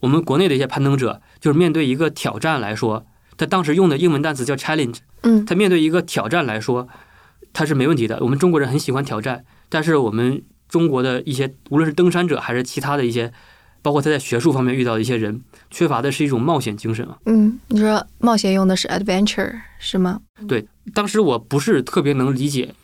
[0.00, 4.98] 我们国内的一些攀登者，就是面对一个挑战来说，他当时用的英文单词叫 challenge。
[5.22, 6.86] 嗯他面对一个挑战来说，
[7.54, 8.18] 他是没问题的。
[8.20, 10.42] 我们中国人很喜欢挑战，但是我们
[10.74, 13.32] 中国的一些无论是登山者还是其他的一些，
[13.80, 17.16] 包括他在学术方面遇到的一些人，缺乏的是一种冒险精神啊。
[17.26, 20.20] 嗯，你说冒险用的是 adventure 是吗？
[20.48, 22.74] 对当时我不是特别能理解，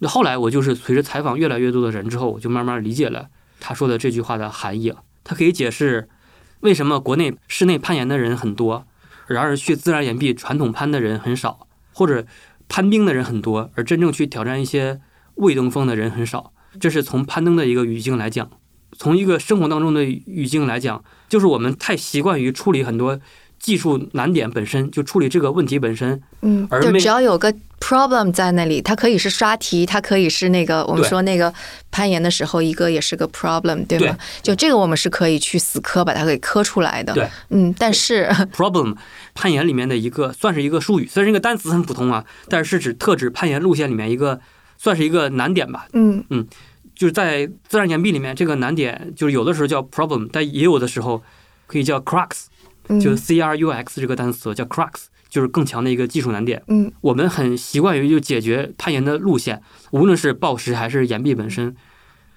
[0.00, 5.00] 那后来我就是随着采访越来越多的人之后，我就慢慢理解了他说的这句话的含义啊。
[5.24, 6.10] 他可以解释
[6.60, 8.86] 为什么国内室内攀岩的人很多，
[9.26, 12.26] 然而去自然岩壁传统攀的人很少，或者
[12.68, 15.00] 攀冰的人很多，而真正去挑战一些
[15.36, 16.52] 未登峰的人很少。
[16.80, 18.48] 这是从攀登的一个语境来讲，
[18.98, 23.18] 从一个生活当中的语境来讲，就是我们太习惯于处理很多
[23.58, 31.52] 技术难点本身，就处理这个问题本身，嗯，就而没只要有个 problem 在那里，它可以是刷题，它可以是那个我们说那个
[31.90, 34.16] 攀岩的时候，一个也是个 problem，对吗？
[34.42, 37.14] 就这个我们是可以去死磕把它给磕出来的。
[37.14, 38.96] 对，嗯，但是 problem
[39.32, 44.40] 攀岩里面的一个算是一个术语，虽然这个单词很普通啊，但是是指特指攀岩路线里面一个
[44.84, 45.86] 算是一个难点吧。
[45.94, 46.46] 嗯嗯
[46.94, 51.22] 就是在自然岩壁里面，这个难点就是有的时候叫 problem，但也有的时候
[51.66, 52.44] 可以叫 crux，
[52.88, 56.62] 嗯，就是 c r u x 这个单词叫 crux，就是更强的一个技术难点。
[56.68, 61.74] 嗯我们很习惯于就解决攀岩的路线，无论是暴石还是岩壁本身。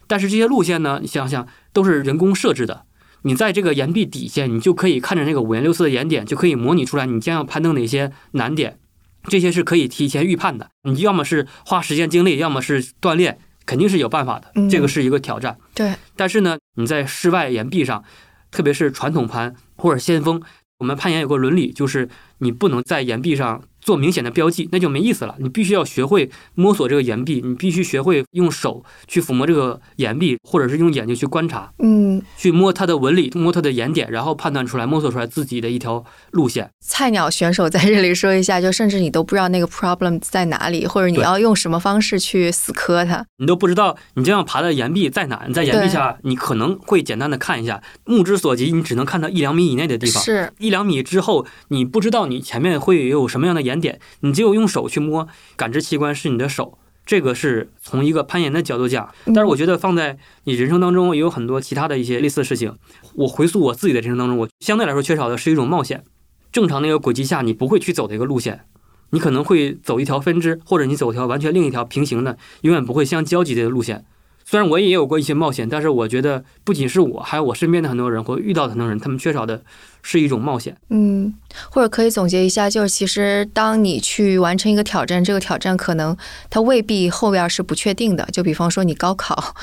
[0.07, 2.85] 但是这些路线呢，你想想都是人工设置的。
[3.23, 8.79] 你在这个岩壁底下，你就可以看着那个五颜六色的岩点，就可以模拟出来你将要攀登哪些难点。
[9.27, 10.69] 这些是可以提前预判的。
[10.83, 14.69] 你要么是花时间精力，要么是锻炼，肯定是有办法的嗯。
[14.69, 15.57] 这个是一个挑战。
[15.73, 18.03] 对，但是呢，你在室外岩壁上，
[18.49, 20.41] 特别是传统攀或者先锋，
[20.79, 22.09] 我们攀岩有个伦理，就是
[22.39, 25.33] 你不能在岩壁上做明显的标记，那就没意思了。
[25.39, 36.69] 你必须要学会摸索这个岩壁，你必须学会用手去抚摸这个岩壁，或者是用眼睛去观察，嗯，去摸它的纹理，摸它的岩点，然后判断出来，摸索出来自己的一条路线。
[36.85, 43.25] 菜鸟选手在这里说一下，就甚至你都不知道那个 problem 在哪里，或者你要用什么方式去死磕它。
[43.37, 50.21] 你都不知道你这样爬的岩壁在哪，你在岩壁下，你可能会简单的看一下，目之所及，你只能看到一两米以内的地方。
[50.21, 56.77] 是，一两米之后，你不知道你前面会有什么样的岩点，你只有用手去摸，感知器官是你的手。
[57.05, 62.75] 这个是从一个攀岩的角度讲，但是我觉得放在你人生当中也有很多其他的一些类似的事情。
[63.13, 66.03] 我回溯我自己的人生当中，我相对来说缺少的是一种冒险。
[66.51, 68.65] 正常那个轨迹下，你不会去走的一个路线，
[69.11, 74.03] 你可能会走一条分支，或者你走一条完全另一条平行的，永远不会相交集的路线。
[74.49, 79.61] 虽然我也有过一些冒险，但是我觉得不仅是我，还有我身边的很多人或遇到的很多人，他们缺少的
[80.01, 80.73] 是一种冒险。
[80.87, 81.33] 嗯，
[81.69, 86.15] 或者可以总结一下，就是其实当你去完成一个挑战，这个挑战可能
[86.49, 88.25] 它未必后边是不确定的。
[88.31, 89.53] 就比方说你高考，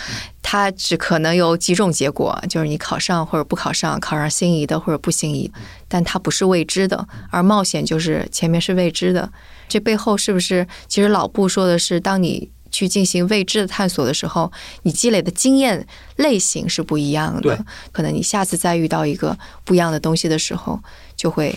[0.43, 5.51] 它只可能有几种结果，就是你考上或者不考上，考上心仪的或者不心仪，
[5.89, 7.09] 但它不是未知的。
[7.31, 9.33] 而冒险就是前面是未知的，
[9.67, 14.51] 这背后是不是其实老布说的是，当你去进行未知的探索的时候，
[14.83, 17.65] 你积累的经验类型是不一样对的。
[17.93, 20.81] 可能你下次再遇到一个不一样的东西的时候，
[21.15, 21.57] 就会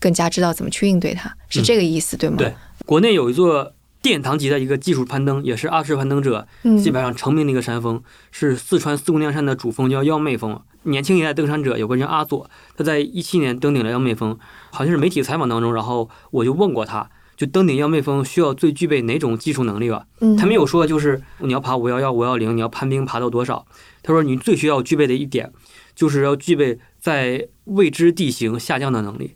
[0.00, 2.36] 更加知道怎么去应对它，是这个意思，对吗？
[2.36, 2.52] 对
[2.84, 8.02] 国内有一座殿堂级的一个技术攀登，也是阿式攀登者嗯，基本上成名的一个山峰，
[8.32, 10.60] 是四川四姑娘山的主峰，叫幺妹峰。
[10.82, 14.38] 年轻一代登山者有个人叫阿佐，他在一七年登顶了幺妹峰，
[14.70, 20.06] 好像是媒体采访当中，然后我就问过他，就登顶要妹峰需要最具备哪种技术能力吧？
[20.20, 23.66] 嗯，他没有说就是你要爬五幺幺、五幺零，你要攀冰爬到多少。
[24.02, 25.52] 他说你最需要具备的一点，
[25.94, 29.34] 就是要具备在未知地形下降的能力。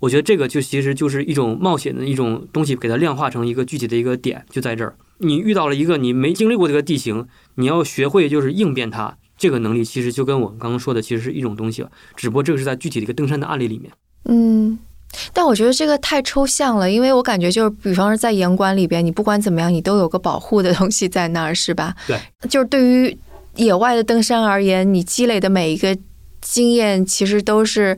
[0.00, 4.96] 我觉得这个就其实就是一种冒险的一种东西，给它量化成一个具体的一个点，就在这儿。
[5.18, 7.26] 你遇到了一个你没经历过这个地形，
[7.56, 9.18] 你要学会就是应变它。
[9.36, 13.92] 这个能力其实就跟我刚刚说的其实是一种东西了，只不过这个是在具体的一个登山的案例里面。
[14.24, 14.78] 嗯，
[15.32, 21.94] 但我觉得这个太抽象了，因为我感觉就是，比方说在严管里边，你不管怎么样，你都有个保护的东西在那儿，是吧？
[22.06, 23.16] 对，就是对于
[23.56, 25.96] 野外的登山而言，你积累的每一个
[26.40, 27.96] 经验其实都是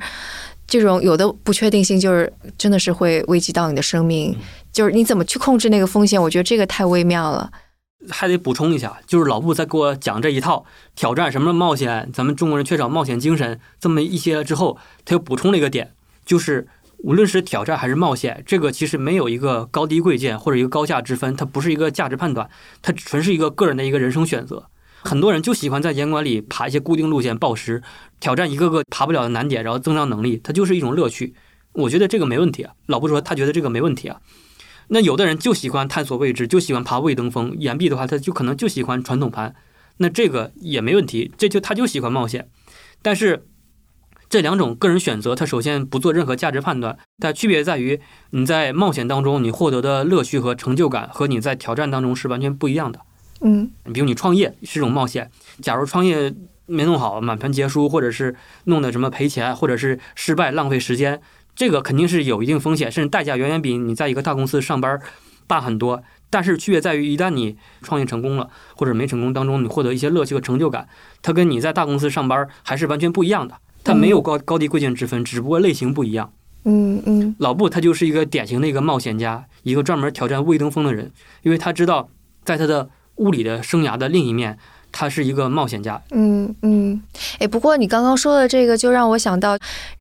[0.67, 4.37] 这种有的不确定性，就是真的是会危及到你的生命。
[4.73, 6.21] 就是你怎么去控制那个风险？
[6.21, 7.53] 我觉得这个太微妙了。
[8.11, 10.65] 还得补充一下，就是老布在给我讲这一套
[10.97, 15.93] 挑战什么冒险，咱们中国人缺少冒险精神这么一些之后，他又补充了一个点，
[16.27, 16.67] 就是
[17.03, 22.49] 无论是挑战还是冒险，这个其实没有一个高低贵贱或者一个高下之分，它不是一个价值判断，
[22.81, 24.69] 它纯是一个个人的一个人生选择。
[25.03, 27.83] 很多人就喜欢在严管里爬一些固定路线暴食，
[28.21, 31.35] 挑战一个个爬不了的难点，然后增长能力，它就是一种乐趣。
[31.73, 32.75] 我觉得这个没问题啊。
[32.87, 34.21] 老布说他觉得这个没问题啊。
[34.89, 37.57] 那有的人就喜欢探索未知，就喜欢爬未登峰。
[37.59, 39.57] 岩壁的话，他就可能就喜欢传统盘，
[39.97, 41.33] 那这个也没问题。
[41.37, 42.49] 这就他就喜欢冒险。
[43.01, 43.47] 但是
[44.33, 46.97] 这两种个人选择，它首先不做任何价值判断。
[47.19, 52.99] 但区别在于，你在冒险当中你获得的乐趣和成就感，和你在挑战当中是完全不一样的。
[53.43, 55.31] 嗯，比如你创业是种冒险，
[55.61, 61.21] 假如创业没弄好，满盘皆输，或者是弄的什么赔钱，或者是失败浪费时间。
[61.55, 64.99] 这个肯定是有一定风险，甚至代价远远比你在一个大公司上班
[65.47, 66.03] 大很多。
[66.31, 70.89] 但是区别在于，一旦你创业成功了，或者没成功当中，你获得一些乐趣和成就感，
[71.21, 73.59] 它跟你在大公司上班还是完全不一样的。
[73.85, 76.33] 它没有高高低贵贱之分，只不过类型不一样。
[76.65, 77.35] 嗯嗯。
[77.39, 81.11] 老布他就是一个典型的一个冒险家，一个专门挑战未登峰的人，
[81.43, 82.09] 因为他知道
[82.45, 84.59] 在他的物理的生涯的另一面。
[84.95, 85.99] 他是一个冒险家。
[86.11, 87.01] 嗯嗯，
[87.39, 89.57] 哎，不过你刚刚说的这个，就让我想到，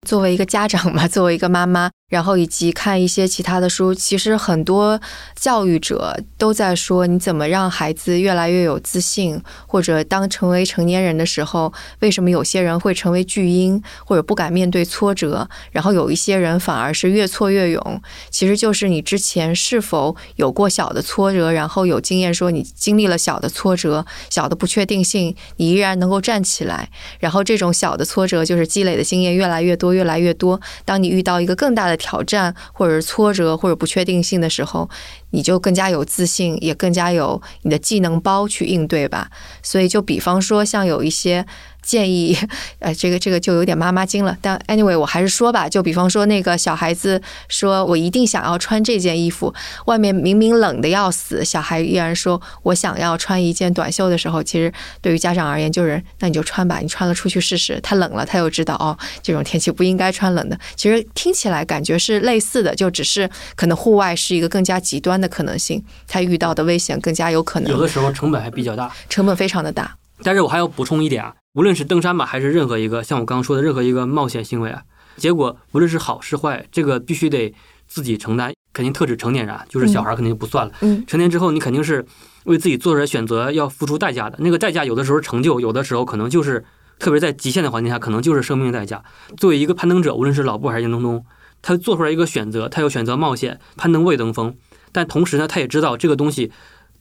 [0.05, 1.89] 作为一个家长嘛，作为一个妈妈。
[2.12, 4.99] 然后以及看一些其他的书，其实很多
[5.34, 26.89] 教育者都在说，你怎么让孩子越来越有自信，或者当成为成年人的时候，为什么有些人会成为巨婴，或者不敢面对挫折，然后有一些人反而是越挫越勇，其实就是你之前是否有过小的挫折，然后有经验说你经历了小的挫折、小的不确定性，你依然能够站起来，
[27.22, 32.00] 然后这种小的挫折就是积累的经验越来越多、越来越多，当你遇到一个更大的。
[32.01, 34.89] 挑战，或者是挫折，或者不确定性的时候，
[35.32, 39.29] 你就更加有自信，也更加有你的技能包去应对吧。
[39.63, 41.45] 所以，就比方说，像有一些。
[41.84, 42.38] 建议，
[42.77, 44.38] 呃，这个这个就有点妈妈经了。
[44.39, 47.19] 但 anyway，我还是说吧，就比方说那个小孩子
[47.49, 49.51] 说，我一定想要穿这件衣服，
[49.88, 54.71] 外面明明冷的要死，小孩依然说我想要穿一件短袖的时候，其实
[55.01, 57.79] 对于家长而言，就是那你就穿吧，你穿了出去试试。
[57.82, 60.59] 他冷了，他又知道哦，这种天气不应该穿冷的。
[60.75, 67.72] 其实听起来感觉是类似的，就只是可能户外是一个更加极端的可能性，他遇到的危险更加有可能。
[67.72, 69.95] 有的时候成本还比较大，成本非常的大。
[70.24, 71.36] 但是我还要补充一点啊。
[71.53, 74.82] 无论是登山吧，还是任何一个像我刚刚说的任何一个冒险行为啊，
[75.17, 77.53] 结果无论是好是坏，这个必须得
[77.88, 78.51] 自己承担。
[78.74, 80.74] 肯定特指成年人，就是小孩肯定就不算了。
[80.80, 82.05] 嗯，成年之后，你肯定是
[82.45, 84.38] 为自己做出来选择要付出代价的。
[84.39, 86.63] 那个代价有的时候成就，有的时候可能就是
[86.97, 89.03] 特别在极限的环境下，可能就是生命代价。
[89.36, 91.26] 作为一个攀登者，无论是老布还是严冬冬，
[91.61, 94.55] 他做出来一个选择，他要选择冒险攀登未登峰，
[94.91, 96.51] 但同时呢，他也知道这个东西。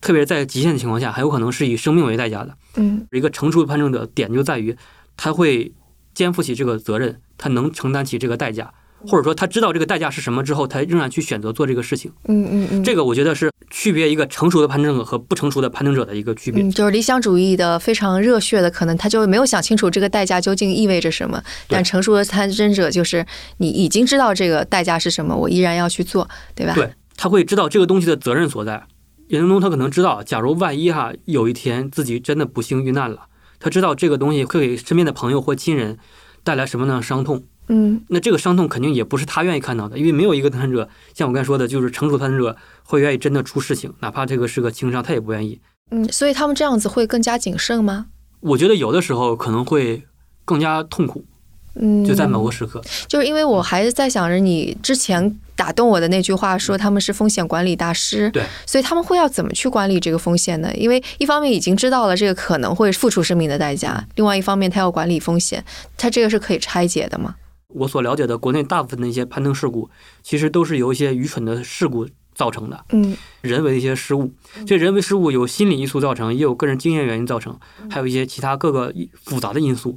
[0.02, 2.54] 特别在极限的情况下，很有可能是以生命为代价的。
[2.76, 4.74] 嗯，一个成熟的攀登者点就在于，
[5.14, 5.70] 他会
[6.14, 8.72] 肩负起这个责任，他能承担起这个代价，
[9.06, 12.10] 或者说他知道这个代价是什么之后，他仍然去选择做这个事情。
[12.28, 16.66] 嗯嗯嗯，这个我觉得是区别一个成熟的攀登者和不成熟的攀登者的一个区别。
[16.70, 21.42] 就是理想主义的非常热血的，可能他就没有想清楚这个代价究竟意味着什么。
[21.68, 23.26] 但成熟的攀登者就是
[23.58, 26.72] 你已经知道这个代价是什么，我依然要去做，对吧？
[26.72, 26.90] 对，
[27.22, 28.86] 他会知道这个东西的责任所在。
[29.28, 33.26] 严冬冬他可能知道，假如万一哈有一天自己真的不幸遇难了，
[33.58, 35.98] 他知道这个东西会给身边的朋友或亲人
[36.42, 37.44] 带来什么样的伤痛。
[37.68, 45.60] 嗯，那这个伤痛肯定也不是他愿意看到的，因为没有一个登山者像我刚才说的，就是成熟登山者会愿意真的出事情，哪怕这个是个轻伤，他也不愿意。
[45.90, 48.06] 嗯，所以他们这样子会更加谨慎吗？
[48.40, 50.04] 我觉得有的时候可能会
[50.46, 51.26] 更加痛苦。
[51.74, 60.72] 嗯，就在某个时刻，就是因为我还是在想着你之前打动我的那句话，说他们是风险管理大师，对，所以他们会要怎么去管理这个风险呢？
[60.74, 65.64] 因为一方面已经知道了这个可能会付出生命的代价，另外一方面他要管理风险，
[65.96, 67.36] 他这个是可以拆解的吗？
[67.68, 69.88] 我所了解的国内大部分的一些攀登事故，
[70.24, 74.32] 其实都是由一些愚蠢的事故造成的，嗯，人为的一些失误，
[74.66, 77.56] 这人为失误有心理因素造成，也有个人经验原因造成，
[77.88, 78.92] 还有一些其他各个
[79.22, 79.96] 复杂的因素。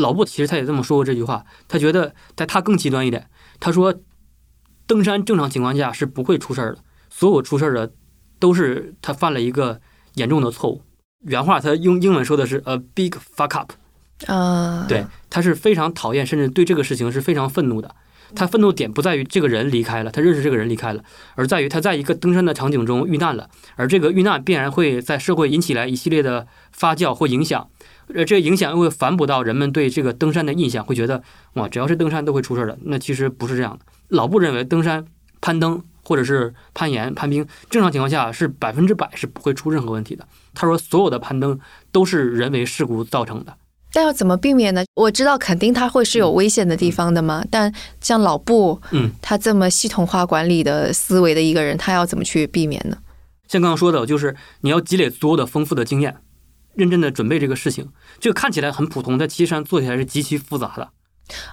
[0.00, 3.28] 老布其实他也这么说过这句话，他觉得在他更极端一点，
[3.60, 3.94] 他说，
[4.86, 7.92] 登山正常情况下是不会出事儿的，所有出事儿的
[8.38, 9.80] 都是他犯了一个
[10.14, 10.82] 严重的错误。
[11.20, 13.72] 原话他用英文说的是 a big fuck up，
[14.26, 17.94] 啊，对，他是非常讨厌，甚至对这个事情是非常愤怒的。
[18.32, 21.02] 他愤怒点不在于这个人离开了，他认识这个人离开了，
[21.34, 27.68] 而在于他在一个登山的场景中遇难了，而这个遇难必然会在社会引起来一系列的发酵或影响。
[28.14, 31.22] 呃，这个影响又会反哺到人们对这个登山的印象，会觉得
[31.54, 32.78] 哇，只要是登山都会出事儿的。
[32.84, 33.84] 那其实不是这样的。
[34.08, 35.04] 老布认为登山、
[35.40, 40.26] 攀登或者是攀岩、攀冰，正常情况下是百分之百是不会出任何问题的。
[40.54, 41.58] 他说，所有的攀登
[41.92, 43.54] 都是人为事故造成的。
[43.92, 44.84] 但要怎么避免呢？
[44.94, 47.44] 我知道肯定他会是有危险的地方的嘛。
[47.50, 52.96] 但像老布，嗯，他这么系统化管理的思维的一个人，他要怎么去避免呢？
[53.48, 56.16] 像刚刚说的，就是你要积累足够的丰富的经验，
[56.74, 57.88] 认真的准备这个事情。
[58.18, 60.90] 这个看起来很普通，但其实上做起来是极其复杂的。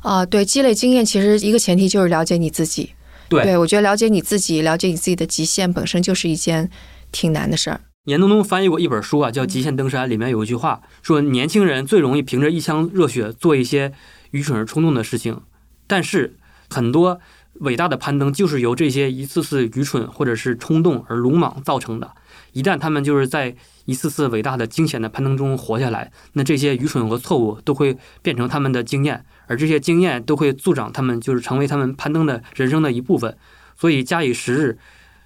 [0.01, 2.91] 啊，对，积累经验其实一个前提就是了解你自己。
[3.30, 6.70] 对，我觉得了解你自己，了解你自己的极限，本身就是一件
[7.11, 7.82] 挺难的事儿。
[8.05, 13.91] 严冬冬翻译过一本书啊，叫《极限登山》，里面有一句话说：年轻人最容易凭着一腔热血做一些
[14.32, 15.41] 愚蠢而冲动的事情，
[15.88, 16.38] 但是
[16.70, 17.20] 很多
[17.55, 22.09] 伟大的攀登就是由这些一次次愚蠢或者是冲动而鲁莽造成的。
[22.53, 23.53] 一旦他们就是在
[23.88, 33.35] 一次次伟大的惊险的攀登中活下来，那这些愚蠢和错误都会变成他们的经验，而这些经验都会助长他们，就是成为他们攀登的人生的一部分。
[33.75, 34.77] 所以，假以时日，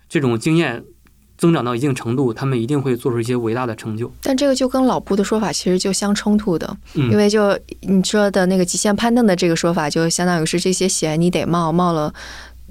[0.08, 0.86] 这种经验。
[1.38, 4.12] 增长到一定程度，他们一定会做出一些伟大的成就。
[4.22, 12.14] 但这个就跟老布的说法其实就相冲突的，嗯因为就你说的那个极限攀登的这个说法，就相当于是这些险你得冒，冒了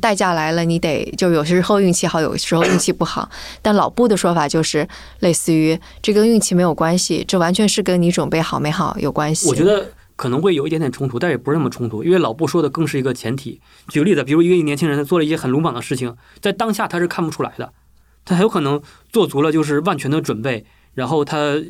[0.01, 3.31] 代价来了，你得就有时候运气好，有时候运气不好。
[3.63, 4.89] 但老布的说法就是
[5.21, 9.49] 类似于这跟运气没有关系，这完全是跟你准备好没好有关系。
[9.49, 13.61] 我觉得可能会有一点点冲突，但也不是那么冲突，因为老布说的更是一个前提。
[13.89, 17.73] 举个例子，比如一个年轻人他做了一些很鲁莽的事情，在当下他是看不出来的，
[18.25, 21.63] 他很有可能做足了就是万全的准备，然后他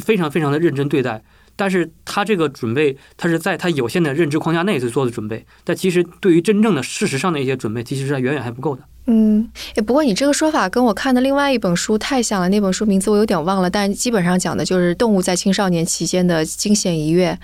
[0.00, 1.22] 非常非常的认真对待。
[1.56, 8.82] 但是他这个准备，他是在他有限的认知框架内去做的准备，但其实对于真正的事实上的一些准备，其实是远远还不够的。
[9.06, 17.38] 嗯，哎，不过你这个说法跟我看的另外一本书太像了，那本书名字我有点忘了，但基本上讲的就是动物在青少年期间的惊险一跃，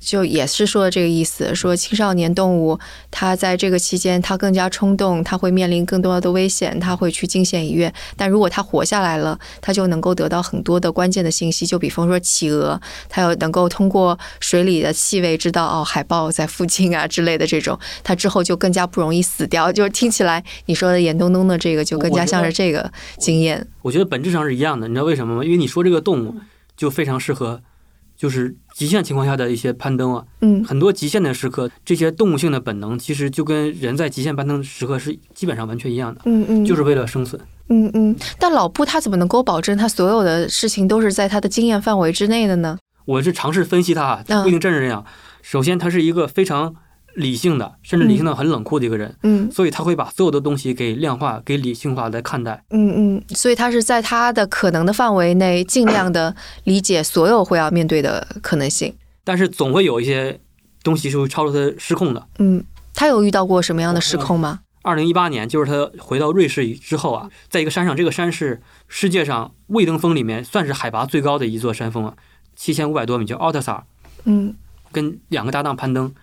[0.00, 2.78] 就也是说的这个意思，说青少年动物
[3.10, 23.66] 它在这个期间它更加冲动，它会面临更多的危险，它会去惊险一跃，但如果它活下来了，它就能够得到很多的关键的信息，就比方说企鹅，它有能够通过水里的气味知道哦海豹在附近啊之类的这种，它之后就更加不容易死掉，就是听起来你说的严冬冬的这个就更加像是这个经验。
[23.82, 25.44] 我觉得本质上是一样的，你知道为什么吗？
[25.44, 26.34] 因为你说这个动物
[26.76, 27.62] 就非常适合，
[28.16, 37.40] 就是极限情况下的一些攀登啊，嗯很多极限的时刻，这些动物性的本能其实就跟人在极限攀登时刻是基本上完全一样的，嗯嗯，就是为了生存。
[37.68, 38.16] 嗯嗯。
[38.38, 42.78] 但老布他怎么能够保证他所有的事情都是在他的经验范围之内的呢？
[43.04, 45.04] 我是尝试分析它，嗯不一定真是这样。
[45.42, 46.74] 首先，他是一个非常
[47.16, 52.62] 理性的，甚至理性的很冷酷的一个人，嗯所以他会把所有的东西给量化、给理性化来看待。
[52.70, 58.94] 嗯嗯，所以他是在他的可能的范围内，尽量的理解所有会要面对的可能性。
[59.24, 60.38] 但是总会有一些
[60.82, 62.26] 东西是会超出他失控的。
[62.38, 62.62] 嗯，
[62.94, 64.60] 他有遇到过什么样的失控吗？
[64.82, 72.14] 二零一八年，就是他回到瑞士之后啊，在一个山上，这个山是世界上未登峰里面算是海拔最高的一座山峰啊，
[72.54, 73.84] 七千五百多米，叫奥特萨。
[74.24, 74.54] 嗯
[74.92, 76.14] 跟两个搭档攀登，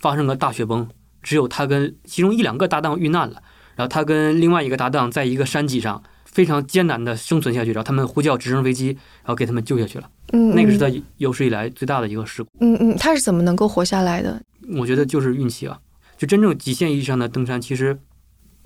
[0.00, 0.88] 发生个大雪崩，
[1.22, 3.42] 只有他跟其中一两个搭档遇难了，
[3.76, 10.10] 然后他跟另外一个搭档在一个山脊上非常艰难的生存下去，然后他们呼叫直升飞机，然后给他们救下去了。
[10.32, 12.50] 嗯，那个是他有史以来最大的一个事故。
[12.60, 14.40] 嗯嗯，他是怎么能够活下来的？
[14.76, 15.78] 我觉得就是运气啊，
[16.16, 17.98] 就真正极限意义上的登山，其实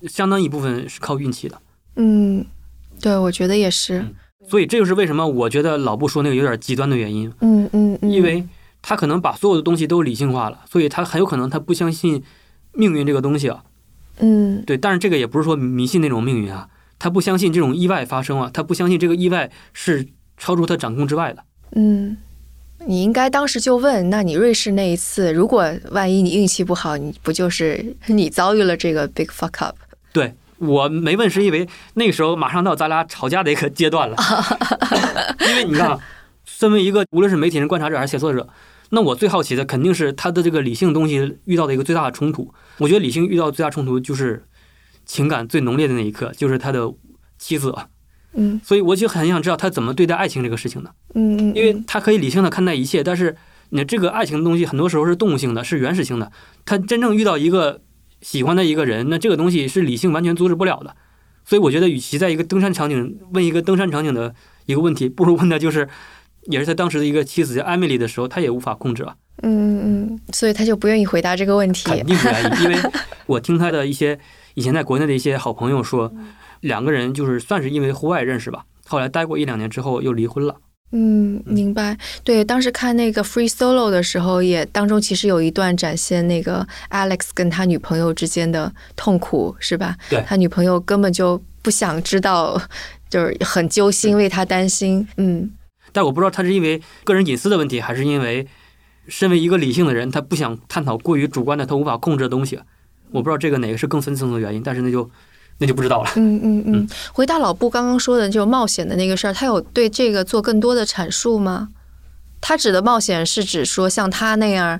[0.07, 1.61] 相当一部分是靠运气的。
[1.95, 2.45] 嗯，
[3.01, 3.99] 对，我觉得也是。
[3.99, 4.13] 嗯
[4.47, 8.45] 所以这就是为什么我觉得老布说那个有点极端的原因，嗯嗯嗯，因为
[8.87, 12.23] 他可能把所有的东西都理性化了，所以他很有可能他不相信
[12.73, 13.63] 命运这个东西啊。
[14.19, 16.69] 嗯对，但是这个也不是说迷信那种命运啊，
[16.99, 20.07] 他不相信这种意外发生啊，他不相信这个意外是
[20.37, 21.43] 超出他掌控之外的。
[21.71, 22.15] 嗯，
[22.85, 29.75] 你应该当时就问，那你瑞士那一次，如果万一你运气不好，你不就是你遭遇了这个 big fuck up？
[30.13, 34.15] 对我没问，是因为那个时候马上到咱俩吵架的一个阶段了，
[35.49, 35.99] 因为你看啊，
[36.45, 38.47] 身为一个无论是媒体人、观察者还是写作者，
[38.89, 42.53] 那我最好奇的肯定是他的这个理性东西遇到的一个最大的冲突。
[42.77, 44.45] 我觉得理性遇到最大冲突就是
[45.05, 46.93] 情感最浓烈的那一刻，就是他的
[47.37, 47.73] 妻子。
[48.37, 50.93] 嗯所以我就很想知道他怎么对待爱情这个事情的。
[51.13, 53.35] 嗯嗯，因为他可以理性的看待一切，但是
[53.69, 56.31] 你这个爱情的东西很多时候是动物性的，是原始性的。
[56.65, 57.81] 他真正遇到一个
[58.21, 60.95] 喜欢的一个人，那这个东西是理性完全阻止不了的。
[61.45, 64.33] 所以我觉得，与其在一个登山场景问一个登山场景的
[64.65, 65.87] 一个问题，不如问的就是，
[66.45, 71.83] 也是他当时的一个妻子叫艾米丽的时候，他也无法控制啊，嗯嗯，所以他就不愿意回答这个问题。
[71.89, 72.77] 肯定不愿意，因为
[73.27, 74.19] 我听他的一些
[74.53, 76.13] 以前在国内的一些好朋友说，
[76.61, 80.55] 两个人就是算是因为户外认识吧，后来待过一两年之后又离婚了。
[80.91, 81.97] 嗯，明白。
[82.23, 89.97] 对，当时看那个 Free Solo 的时候，也当中其实有一段展现那个 Alex 跟他女朋友之间的痛苦，是吧？
[90.09, 92.61] 对，他女朋友根本就不想知道，
[93.09, 95.05] 就是很揪心，为他担心。
[95.17, 95.49] 嗯，
[95.95, 98.45] 但我不知道他是因为个人隐私的问题，还是因为
[99.07, 102.59] 身为一个理性的人，他不想探讨过于主观的、他无法控制的东西。
[103.11, 105.09] 我不知道这个哪个是更深层次的原因，但是那就。
[105.57, 106.11] 那就不知道了。
[106.17, 111.69] 嗯嗯嗯，回答老布刚刚说的就冒险的那个事儿，他有对这个做更多的阐述吗？
[112.41, 114.77] 他指的冒险是指说像他那样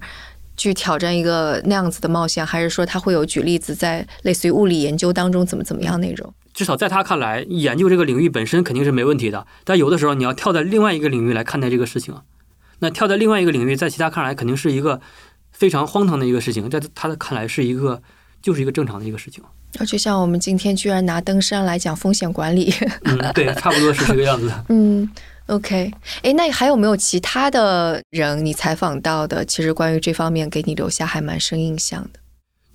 [0.57, 6.33] 去挑战一个那样子的冒险，还是说他会有举例子在类似于物理研究当中怎么怎么样那种？
[6.55, 12.15] 至少在他看来，研究这个领域本身肯定是没问题的，但有的时候你要跳在另外一个领域来看待这个事情，
[12.79, 15.01] 那跳在另外一个领域，在其他看来肯定是一个
[15.51, 18.01] 非常荒唐的一个事情，在他的看来是一个
[18.41, 19.43] 就是一个正常的一个事情。
[19.77, 24.49] 那就像我们今天居然拿登山来讲风险管理， 嗯，对，差不多是这个样子。
[24.69, 25.09] 嗯
[25.47, 25.91] ，OK，
[26.23, 29.43] 哎，那还有没有其他的人你采访到的？
[29.43, 32.19] 其实关于这方面给你留下还蛮深印象的。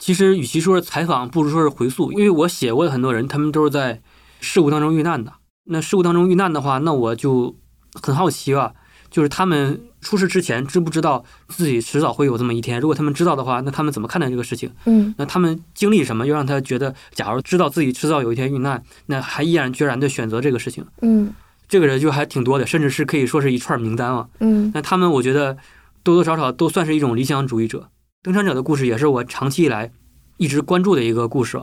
[0.00, 4.00] 其实与其说是采访，不如说是回溯，因为我写过的很多人，他们都是在
[4.40, 5.32] 事故当中遇难的。
[5.66, 7.54] 那事故当中遇难的话，那我就
[7.92, 8.72] 很好奇啊。
[9.10, 12.80] 就是他们出事之前知不知道自己迟早会有这么一天？
[12.80, 14.70] 如果他们知道的话，那他们怎么看待这个事情？
[14.86, 20.86] 嗯，那他们经历什么，又让他觉得，假如知道自己迟早有一天遇难，那还毅然决然的选择这个事情？
[21.02, 21.32] 嗯，
[21.68, 24.28] 这个人就还挺多的，甚至是可以说是一串名单啊。
[24.38, 25.56] 嗯，那他们我觉得
[26.04, 27.88] 多多少少都算是一种理想主义者。
[28.22, 29.90] 登山者的故事也是我长期以来
[30.36, 31.58] 一直关注的一个故事。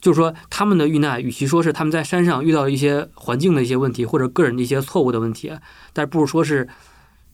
[0.00, 5.52] 就是说，他们的遇难，与其说是他们在山上遇到一些环境的一些问题，或者个人的一些错误的问题，
[5.92, 6.66] 但不如说是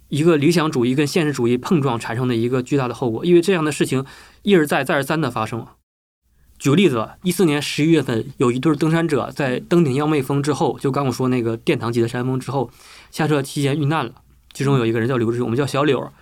[0.08, 3.24] 一个理想主义跟现实主义碰撞产生的一个巨大的后果。
[3.24, 4.04] 因为这样的事情
[4.42, 5.64] 一而再、再而三的发生。
[6.58, 12.70] 举个例子，一四年十一月份，有一对登山者在登顶幺妹峰之后，就刚我说那个殿堂级的山峰之后，
[13.10, 14.12] 下车期间遇难了。
[14.52, 16.12] 其中有一个人叫刘志勇，我们叫小柳。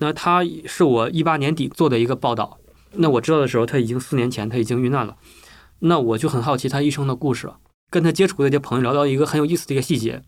[0.00, 2.58] 那他是我一八年底做的一个报道。
[2.94, 5.16] 那我知道的时候，他已经四年前他已经遇难了。
[5.78, 7.50] 那我就很好奇他一生的故事，
[7.88, 10.22] 跟他接触的一些朋友聊到一个很有意思的一个细节。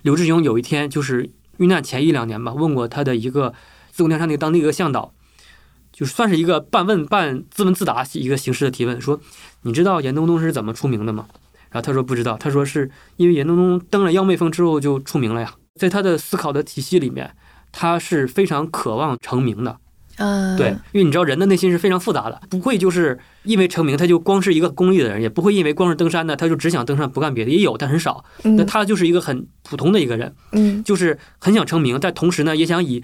[0.00, 3.54] 刘志雄有一天就是遇难前一两年吧，问过他的一个
[3.90, 5.12] 自贡天山那个当地一个向导，
[5.92, 9.20] 就算是一个半问半自问自答一个形式的提问，说
[9.62, 11.26] 你知道严冬冬是怎么出名的吗？
[11.70, 17.34] 然后他说不知道，他说是因为严冬冬登了幺妹峰之后就出名了呀，在他的思考的体系里面，
[17.72, 19.76] 他是非常渴望成名的。
[20.18, 28.22] 嗯，对，因为你知道人的内心是非常复杂的，不会就是因为成名他就光是一个功利的人，也不会因为光是登山呢他就只想登山不干别的，也有但很少。
[28.42, 33.02] 那他就是一个很普通的一个人，嗯，就是很想成名，但同时呢也想以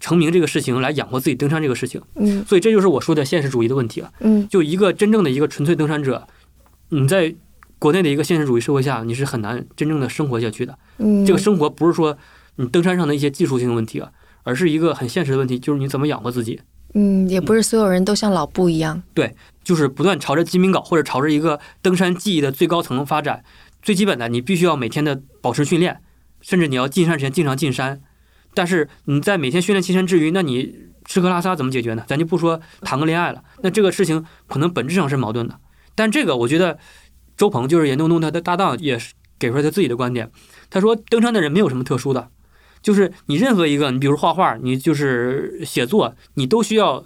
[0.00, 2.00] 成名这个事情来养活自己登山这个事情。
[2.14, 4.10] 嗯，所以这就是我说的现实主义的问题了。
[4.20, 6.26] 嗯，就一个真正的一个纯粹登山者，
[6.88, 7.34] 你在
[7.78, 10.76] 国内的一个现实主义社会下，你是很难真正的生活下去的。
[10.96, 12.16] 嗯，这个生活不是说
[12.58, 14.10] 你登山上的一些技术性的问题啊，
[14.42, 16.60] 而是一个很现实的问题，就是你怎么养活自己。
[16.94, 23.44] 嗯，也不是所有人都像老布一样，对，就是不断朝着鸡鸣镐或者朝着一个登山技艺的最高层发展。
[23.80, 26.00] 最基本的，你必须要每天的保持训练，
[26.40, 28.00] 甚至你要进山之前经常进山。
[28.54, 32.02] 但是你在每天训练进山之余，那你吃喝拉撒怎么解决呢？
[32.08, 35.60] 咱就不说谈个恋爱了，那这个事情可能本质上是矛盾的。
[35.94, 36.78] 但这个我觉得，
[37.36, 38.40] 周鹏就是严冬冬他的。
[38.40, 39.94] 搭档也是给出来他自己的。
[39.94, 40.30] 观点，
[40.70, 41.40] 他说登山的。
[41.40, 42.30] 人没有什么特殊的。
[42.82, 47.04] 就是你任何一个，你比如画画，你就是写作，你都需要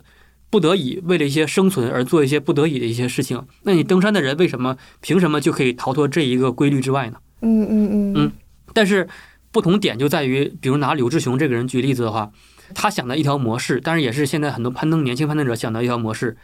[0.51, 3.45] 不得已为了一些生存而做一些不得已的一些事情。
[3.63, 7.19] 那你登山的人为什么凭什么就可以逃脱这一个规律之外呢？
[7.41, 8.33] 嗯嗯嗯嗯。
[8.75, 9.09] 但是
[9.51, 12.31] 不同点就在于，比如拿柳志雄这个人举例子的话，
[12.75, 16.37] 他想的一条模式，但是也是现在很多攀登年轻攀登者想的一条模式，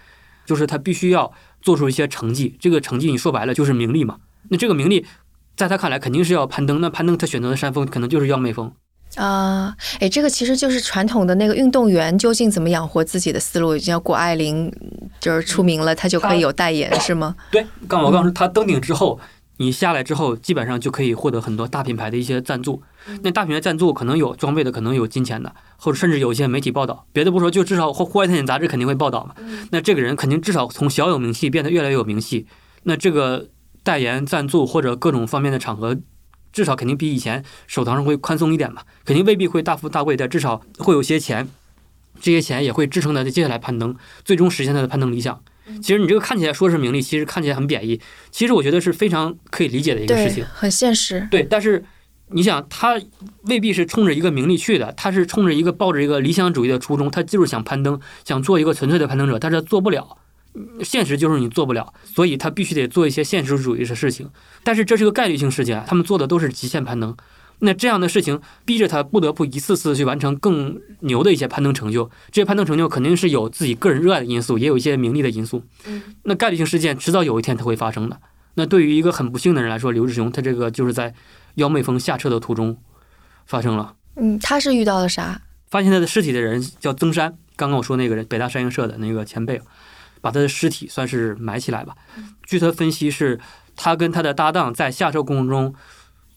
[0.44, 2.56] 就是他必须要做出一些成绩。
[2.58, 4.18] 这个成绩你说白了就是名利嘛。
[4.50, 5.06] 那这个名利
[5.56, 8.72] 在他看来肯定是要攀登，那攀登他选择的山峰可能就是要美峰。
[9.16, 13.76] 啊，哎，这个其实就是传统的那个运动员究竟怎么养活自己的思路。
[13.76, 14.70] 像谷爱凌，
[15.18, 17.34] 就是出名了，他就可以有代言，是吗？
[17.50, 19.18] 对，刚我刚说他登顶之后，
[19.56, 22.82] 你下来之后，基本上就可以获得很多大品牌的一些赞助。
[23.22, 27.06] 那大品牌赞助可能有装备的，可能有金钱的，或者甚至有一些媒体报道。
[27.12, 29.34] 别的不说，就至少户户外探险杂志肯定会报道嘛。
[29.70, 32.46] 那这个人肯定至少从小有名气变得越来越有名气。
[32.84, 33.48] 那这个
[33.82, 35.96] 代言赞助或者各种方面的场合。
[36.52, 41.48] 至少肯定比以前手头上会宽松一点吧，肯定未必会大富大贵，但至少会有些钱，
[42.20, 43.94] 这些钱也会支撑他接下来攀登，
[44.24, 45.40] 最终实现他的攀登理想。
[45.82, 51.28] 其实你这个看起来说是名利，其实看起来很贬义，其实我觉得是非常可以理解的一个事情，很现实。
[51.30, 51.84] 对，但是
[52.30, 52.98] 你想，他
[53.42, 60.16] 未必是冲着一个名利去的，他是冲着一个抱着一个理想主义的初衷，他就是想攀登，想做一个纯粹的攀登者，但是做不了。
[60.84, 64.30] 现实就是你做不了，所以他必须得做一些现实主义的事情。
[64.62, 67.16] 但是这是个概率性事件，他们做的都是极限攀登，
[67.60, 72.10] 那这样的事情逼着他不得不一次次去完成更牛的一些攀登成就。
[72.30, 75.62] 这些攀登成就肯定是有自己个人热爱的因素，也有一些名利的因素。
[75.86, 78.20] 嗯，那概率性事件迟早有一天它会发生的。
[78.54, 81.14] 那对于一个很不幸的人来说，刘志雄他这个就是在
[81.54, 82.76] 妖妹峰下车的途中
[83.46, 83.94] 发生了。
[84.16, 85.40] 嗯，他是遇到了啥？
[85.70, 89.60] 发现他的尸体的人叫曾山，刚刚我说那个人，北大山鹰社的那个前辈，
[90.20, 91.94] 把他的尸体算是埋起来吧。
[92.46, 93.40] 据他分析，是
[93.76, 95.74] 他跟他的搭档在下车过程中。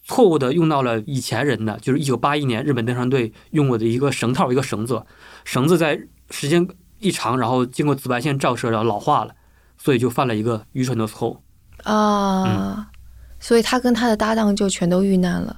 [0.04, 5.06] 错误的用到了以前人的，就是一九八一年日本登山队用过的一个绳套，一个绳子，
[5.46, 5.98] 绳子在
[6.32, 6.68] 时间
[6.98, 9.36] 一长，然后经过紫外线照射，然后老化了，
[9.78, 11.44] 所以就犯了一个愚蠢的错误
[11.84, 12.90] 啊。
[13.40, 15.56] 所以他跟他的搭档就全都遇难了。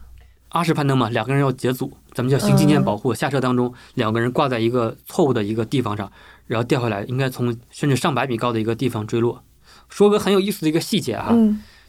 [0.49, 3.13] 阿什攀登嘛，两个人要结组，咱们叫行进间保护。
[3.13, 6.11] 下车当中，两个人挂在一个错误的一个地方上，
[6.53, 9.43] 然后掉下来，应该从甚至上百米高的一个地方坠落。
[9.89, 11.35] 说个很有意思的一个细节啊，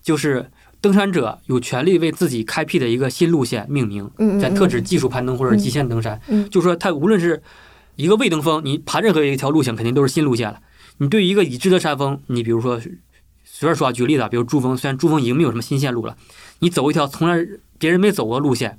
[0.03, 0.51] 就是。
[0.81, 6.21] 登山者有权利为自己开辟的一个新路线命名，在特指技术攀登或者极限登山。
[6.51, 7.43] 就是说，他无论是
[7.97, 10.61] 一个未登峰，你爬任何一条路线，肯定都是新路线了。
[10.99, 16.15] 你对于一个已知的山峰，你比如说随便说啊，举例子，比如珠峰，虽然珠峰已经没有什么新线路了，
[16.59, 17.43] 你走一条从来
[17.79, 18.79] 别人没走过的路线，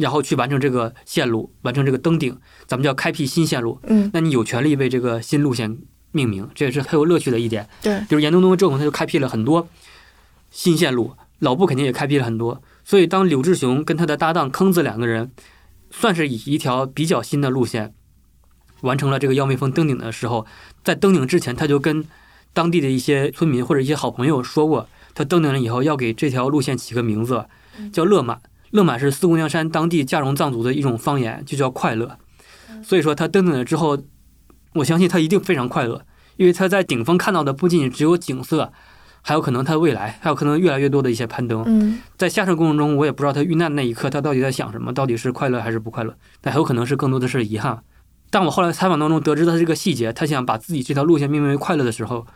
[0.00, 3.78] 然后去完成这个线路，完成这个登顶，咱们叫开辟新线路。
[3.84, 5.78] 嗯，那你有权利为这个新路线
[6.10, 7.68] 命名，这也是很有乐趣的一点。
[7.82, 9.68] 对，比如严冬冬和、周鹏，他就开辟了很多。
[10.50, 15.30] 新线路，老布肯定也开辟了很多，所以当柳志雄跟他的搭档坑子两个人，
[15.90, 17.94] 算是以一条比较新的路线，
[18.80, 20.46] 完成了这个妖蜜峰登顶的时候，
[20.82, 22.04] 在登顶之前，他就跟
[22.52, 27.44] 当地的一些村民或者一些好朋友说过，他登顶了以后要给这条路线起个名字，
[27.92, 28.40] 叫乐满。
[28.70, 32.18] 乐满是四姑娘山当地嘉绒藏族的一种方言，就叫快乐。
[32.82, 33.98] 所以说他登顶了之后，
[34.74, 36.04] 我相信他一定非常快乐，
[36.36, 38.72] 因为他在顶峰看到的不仅仅只有景色。
[39.22, 41.62] 还有可能他的未来，还有可能越来越多的一些攀登。
[41.66, 46.16] 嗯，在下山过程中，我也不知道他遇难那一刻他到底在想什么，到底是快乐还是不快乐？
[46.40, 47.82] 但很有可能是更多的是遗憾。
[48.30, 52.26] 但我后来采访当中得知他这个细节，他想把自己这条路线命名为快乐的时候，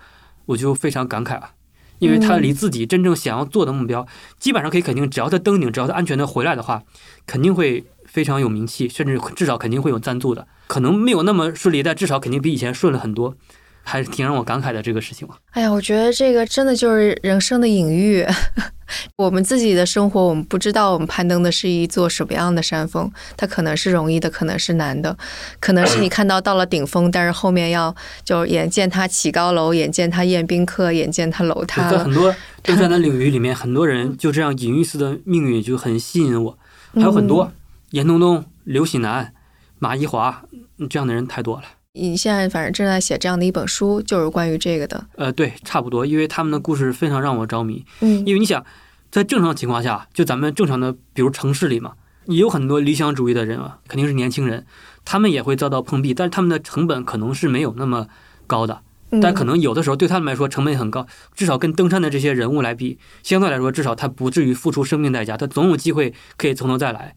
[0.45, 1.53] 我就非常感慨了，
[1.99, 4.07] 因为他离自己真正想要做的目标，
[4.38, 6.82] 基本上可以肯定，只要他登顶，只要他安全的回来的话，
[7.26, 10.47] 肯定会非常有名气，甚至至少肯定会有赞助的。
[10.66, 13.36] 可能没有那么顺利，但至少肯定比以前顺了很多。
[13.85, 18.26] 还是挺让我感慨的这个事情哎呀，我觉得这个真的就是人生的隐喻。
[19.16, 25.16] 我们自己的生活，我们不知道我们攀登的是一座什么样的山峰，它可能是容易的，可能是难的，
[25.59, 36.59] 可能是你看到到了顶峰，但是后面要就眼见它起高楼，眼见它宴宾客，眼见它楼塌在很多登山的领域里面，很多人就这样隐喻似的命运就很吸引我。
[36.95, 37.51] 还有很多
[37.91, 39.32] 严冬冬、刘喜南、
[39.78, 40.45] 马一华
[40.91, 41.64] 这样的人太多了。
[41.97, 45.07] 你现在反正正在写这样的一本书，就是关于这个的。
[45.14, 47.84] 呃，对，差不多，因为他们的故事非常让我着迷。
[48.01, 48.66] 嗯，因为你想，
[49.12, 51.92] 在正常情况下，就咱们正常的，比如城市里嘛，
[52.26, 54.66] 也有很多理想主义的人啊，肯定是年轻人，
[55.05, 58.09] 他们也会遭到碰壁，但是他们的成本可能是没有那么
[58.49, 58.80] 高的，
[59.22, 67.14] 但可能有的时候对他们来说成本很高，至少跟登山的这些人物来比，相对来说，至少他不至于付出生命代价，他总有机会可以从头再来。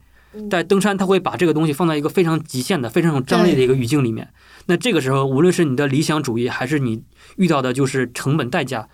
[0.52, 4.30] 但登山他会把这个东西放在一个非常极限的、非常有张力的一个语境里面。
[4.68, 7.04] 那这个时候，无论是你的理想主义，还是你
[7.38, 8.88] 遇到的就是成本代价，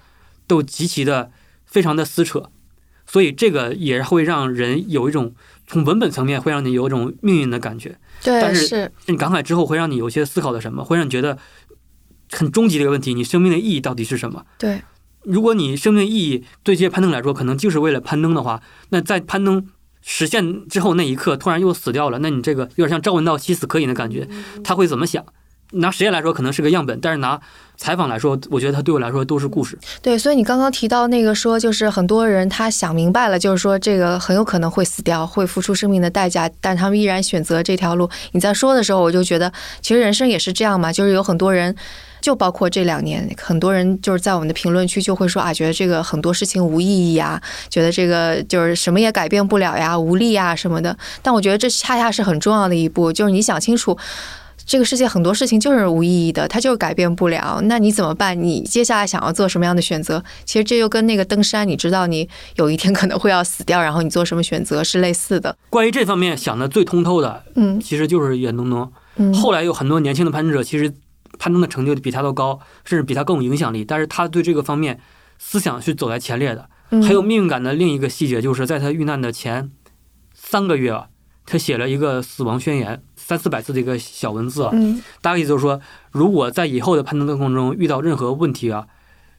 [0.48, 1.32] 都极其的
[1.66, 2.50] 非常的撕扯。
[3.06, 5.36] 所以这个也会让人有一种
[5.68, 8.00] 从文本层面会让你有一种命运的感觉。
[8.24, 10.84] 对，但是你感慨之后会让你有些思考的什么？
[10.84, 11.38] 会让你觉得
[12.32, 14.46] 很终极的一个问题：你生命的意义到底是什么？
[14.58, 14.82] 对，
[15.24, 19.68] 如果你生命意义对这些攀登来说，可能就是为了攀登的话，那在攀登。
[20.06, 24.28] 实现之后那一刻突然又死掉了，那你这个有点像赵文道夕死可饮的感觉，
[24.62, 25.26] 他会怎么想？
[25.72, 27.40] 拿实验来说可能是个样本，但是拿
[27.78, 29.78] 采访来说，我觉得他对我来说都是故事。
[30.02, 38.10] 对，所以你刚刚提到那个说，就是很多人他想明白了，就是说这个很有可能会死掉，会付出生命的代价，但他们依然选择这条路。
[38.32, 39.52] 你在说的时候，我就觉得
[39.82, 41.76] 其实人生也是这样嘛，就是有很多人。
[42.22, 50.98] 就包括这两年，很多人就是在我们的评论区就会说啊，觉得这个很多事情无意义呀，觉得这个就是什么也改变不了呀，无力呀什么的。
[51.22, 53.98] 但我觉得这恰恰是很重要的一步，就是你想清楚，
[54.66, 57.62] 这个世界很多事情就是无意义的，它就是改变不了。
[57.66, 58.42] 那你怎么办？
[58.42, 60.24] 你接下来想要做什么样的选择？
[60.46, 65.56] 其实这就跟那个登山，你知道你有一天可能会要死掉，然后你做什么选择是类似的。
[65.70, 68.92] 关于这方面想的最通透的，嗯，其实就是袁冬冬。
[69.16, 70.94] 嗯，后来有很多年轻的攀登者，其实。
[71.40, 73.84] 攀登的成就比他都高，甚至比他更有影响力。
[73.84, 75.00] 但是他对这个方面
[75.40, 76.70] 思想是走在前列的。
[77.02, 79.72] 还有命运感的另一个细节，就是在他遇难的前
[80.36, 81.08] 三个月啊，
[81.44, 84.72] 他写了一个死亡宣言，三四百字的一个小文字啊。
[85.22, 85.80] 大概意思就是说，
[86.12, 88.88] 如果在以后的攀登过程中遇到任何问题啊，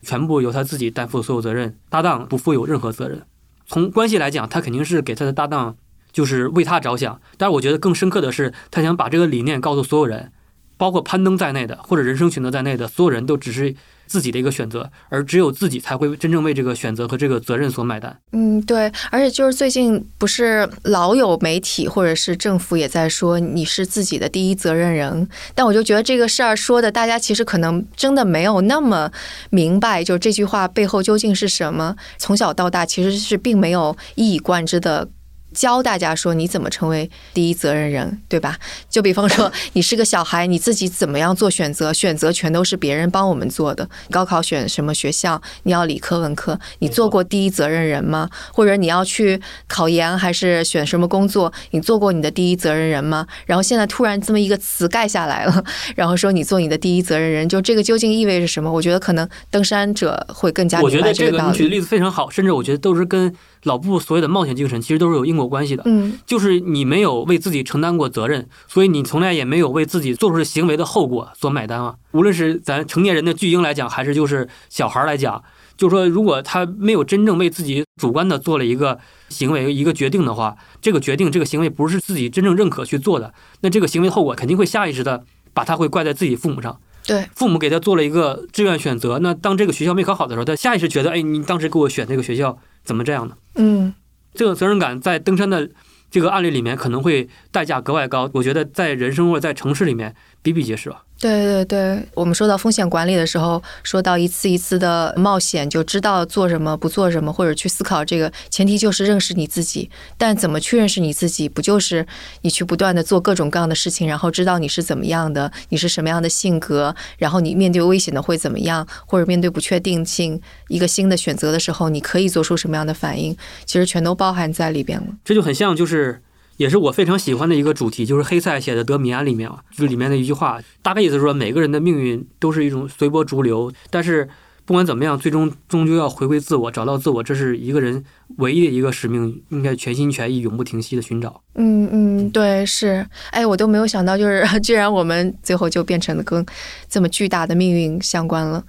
[0.02, 3.22] 全部由他自己担负所有责任，搭档不负有任何责任。
[3.66, 5.76] 从关系来讲，他肯定是给他的搭档
[6.12, 7.20] 就是为他着想。
[7.36, 10.32] 但是我觉得更深刻的是，他想把这个理念告诉所有人，
[10.76, 13.74] 包括攀登在内的或者人生选择在内的所有人都只是。
[14.06, 18.16] 自己的一个选择，而只有自己才会真正为这个选择和这个责任所买单。
[18.32, 29.10] 嗯，对，而且就是最近不是老有媒体或者是政府也在说你是自己的第一责任人，但我就觉得这个事儿说的，大家其实可能真的没有那么
[29.50, 31.96] 明白，就这句话背后究竟是什么。
[32.18, 35.08] 从小到大其实是并没有一以贯之的。
[35.54, 38.58] 教大家说你怎么成为第一责任人，对吧？
[38.90, 41.92] 就比方说， 你是个小孩，你自己怎么样做选择？
[41.92, 43.88] 选择全都是别人帮我们做的。
[44.10, 45.40] 高考选什么学校？
[45.62, 46.58] 你要理科文科？
[46.80, 48.28] 你做过第一责任人吗？
[48.52, 51.52] 或者你要去考研还是选什么工作？
[51.70, 53.26] 你做过你的第一责任人吗？
[53.46, 58.70] 然后现在突然这么一个词盖下来了， 然后说你做你的第一责任人，就这个究竟意味着什么？
[58.70, 63.32] 我觉得可能登山者会更加我觉得这个你举的例子非常好，甚至我觉得都是跟。
[63.64, 65.82] 老布所有的冒险精神，其实都是有因果关系的。
[65.86, 71.96] 嗯，就是你没有为自己承担过责任，所以你从来也没有为自己做出的行为的后果所买单啊。
[72.12, 75.42] 无论是咱成年人的巨婴来讲，还是就是小孩来讲，
[75.76, 78.98] 就是说，如果他没有真正为自己主观的做了一个
[79.28, 86.78] 行为、一个决定的话，这个决定、这个行为不是自己真正认可去做的，那这个行为后果肯定会下意识的把他会怪在自己父母上。
[87.06, 93.36] 对，父母给他做了一个志愿选择，那当这个学校没考好的时候，他下意识觉得，哎，你当时给我选这个学校怎么这样呢？
[93.56, 93.94] 嗯。
[94.34, 95.70] 这个责任感在登山的
[96.10, 100.14] 这个案例里面可能会代价格外高，我觉得在人生或者在城市里面
[100.44, 101.02] 比比皆是吧。
[101.18, 109.88] 对对对，我们说到风险管理的时候，说到一次一次的冒险，就知道做什么不做什么，或者去思考这个前提就是认识你自己。
[110.18, 111.48] 但怎么去认识你自己？
[111.48, 112.06] 不就是
[112.42, 120.38] 你去不断的做各种各样的事情，然后知道你是怎么样的，你是什么样的性格，然后你面对危险的会怎么样，或者面对不确定性
[120.68, 123.34] 一个新的选择的时候，你可以做出什么样的反应？
[123.64, 125.06] 其实全都包含在里边了。
[125.24, 126.20] 这就很像就是。
[126.56, 134.28] 也是我非常喜欢的一个主题，就是黑塞写的《德米安》里面啊，就里面的一句话，大概意思是说，每个人的命运都是一种随波逐流，但是
[134.64, 138.02] 不管怎么样，最终终究要回归自我，找到自我，这是一个人
[138.38, 141.42] 唯一的一个使命，应该全心全意、永不停息的寻找。
[141.56, 146.44] 嗯嗯，对，是，哎，我都没有想到，就是居然我们最后就变成了跟
[146.88, 148.64] 这么巨大的命运相关了。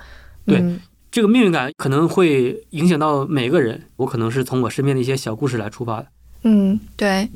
[0.46, 0.62] 对，
[1.12, 3.84] 这个命运感可能会影响到每个人。
[3.96, 6.08] 我可能是从我身边的一些小故事来出发的。
[6.48, 7.28] 嗯，对，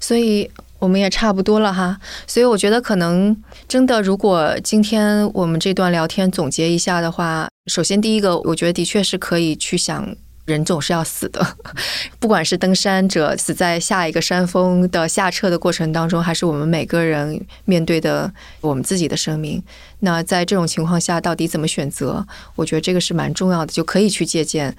[0.00, 2.00] 所以我们也差不多了哈。
[2.26, 3.36] 所以我觉得可能
[3.68, 11.46] 真的，如果今天我们这段聊天总结一下的话，首先第一个，我觉得的确是可以去想，人总是要死的，
[12.18, 19.62] 不管是登山者死在下一个山峰的下撤的过程当中，还是我们每个人面对的我们自己的生命。
[20.00, 22.26] 那在这种情况下，到底怎么选择？
[22.56, 24.74] 我觉得这个是蛮重要的，就可以去借鉴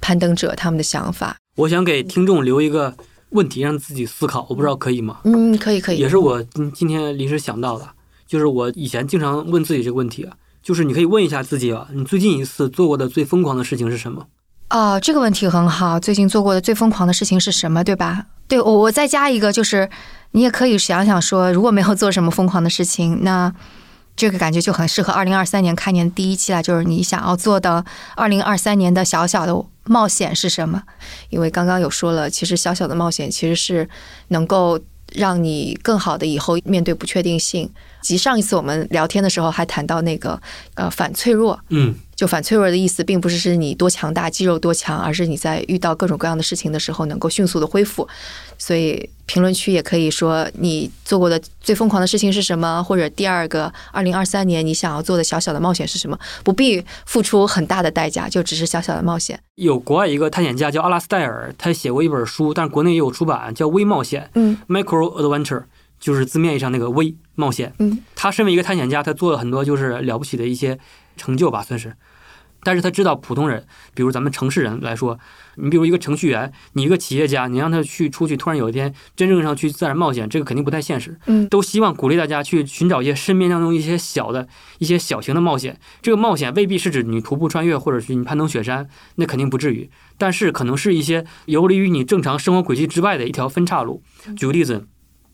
[0.00, 1.36] 攀登者他们的想法。
[1.56, 2.94] 我想给听众留一个
[3.30, 4.46] 问题，让自己思考。
[4.48, 5.18] 我不知道可以吗？
[5.24, 5.98] 嗯，可以，可以。
[5.98, 7.86] 也是我今今天临时想到的，
[8.26, 10.32] 就是我以前经常问自己这个问题啊，
[10.62, 14.26] 就是你可以问一下自己啊，你最近一次做过的最疯狂的事情是什么？
[14.70, 16.00] 哦，这个问题很好。
[16.00, 17.84] 最近做过的最疯狂的事情是什么？
[17.84, 18.24] 对吧？
[18.48, 19.90] 对，我我再加一个，就是
[20.30, 23.52] 你也可以想想说，如果没有做什么疯狂的事情，那。
[24.14, 27.84] 这个感觉就很适合二零二三年开年第一期了，就是你想要做的
[28.14, 30.82] 二零二三年的小小的冒险是什么？
[31.30, 33.88] 因为刚刚有说了，其实小小的冒险其实是
[34.28, 34.78] 能够
[35.14, 37.68] 让你更好的以后面对不确定性。
[38.02, 40.40] 及上一次我们聊天的时候还谈到那个
[40.74, 48.06] 呃反脆弱，嗯，就反脆弱的意思，并不是是你多强大、肌肉多强，而是你在遇到各种各样的事情的时候能够迅速的恢复。
[48.58, 56.16] 所以评论区也可以说你做过的最疯狂的事情是什么，或者第二个二零二三年你想要做的小小的冒险是什么？
[56.44, 59.40] 不必付出很大的代价，就只是小小的冒险。
[59.56, 64.22] 有国外一个探险家叫阿拉斯戴尔，他写过一本书，但是国内也有出版，叫《微冒险》。
[64.34, 65.64] 嗯，Micro Adventure
[65.98, 67.72] 就是字面意义上那个微冒险。
[67.78, 70.78] 嗯，他身为一个探险家，他做了很多就是了不起的一些
[71.16, 71.94] 成就吧，算是。
[72.64, 75.18] 但是他知道普通人，比如咱们城市人来说。
[75.56, 81.18] 你比如一个程序员，你一个企业家，你让他去出去，突然有一天真正上去自然冒险，这个肯定不太现实。
[81.26, 85.78] 嗯，都希望鼓励大家去寻找一些身边当中一些小的、一些小型的冒险。
[86.00, 89.90] 这个冒险未必是指你徒步穿越，或者是你攀登雪山，那肯定不至于。
[90.16, 94.02] 但是可能是一些游离于你正常生活轨迹之外的一条分岔路。
[94.36, 94.86] 举个例子，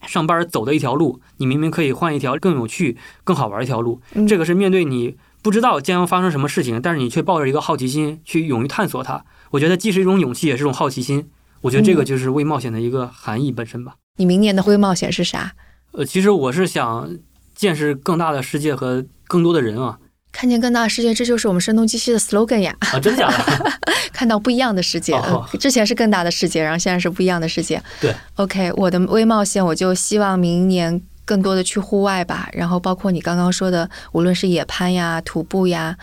[0.06, 4.00] 上班走的一条路，你明明可以换一条更有趣、更好玩一条路。
[4.26, 9.24] 这个是面对你不知道将要发生什么事情，但是你却抱着一个好奇心去勇于探索它。
[9.50, 11.28] 我觉得既是一种勇气，也是一种好奇心。
[11.60, 13.96] 我觉得这个就是微冒险的一个含义本身吧。
[14.16, 15.52] 你明年的微冒险是啥？
[15.92, 17.16] 呃，其实我是想
[17.54, 19.98] 见识更大的世界和更多的人啊。
[20.38, 22.72] 看见更大的世界，这就是我们声东击西的 slogan 呀！
[22.78, 23.72] 啊，真的假的？
[24.14, 25.20] 看到不一样的世界。
[25.58, 27.82] 之前是更大的世界，然后现在是不一样的世界。
[28.00, 35.96] 对，OK，我的微冒险，我就希望明年更多的去户外吧，然后包括你刚刚说的，无论是野攀呀、徒步呀，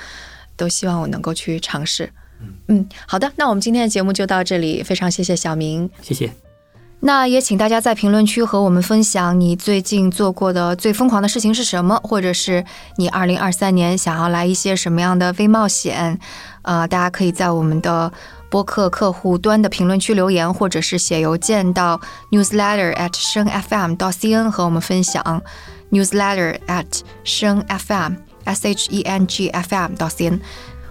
[0.58, 2.12] 都希望我能够去尝试。
[2.68, 5.90] 嗯，好的，那我们今天的节目就到这里，非常谢谢小明。
[6.02, 6.45] 谢谢。
[7.02, 12.66] 那也请大家在评论区和我们分享你最近做过的最疯狂的事情是什么，或者是
[12.98, 16.20] 你二零二三年想要来一些什么样的微冒险。
[16.64, 18.12] 呃，大家可以在我们的
[18.50, 25.42] 播客客户端的评论区留言，或者是写邮件到 newsletter at 声 fm 到 cn 和我们分享
[25.92, 28.16] newsletter at 声 fm
[28.46, 30.40] s h e n g f m 到 cn。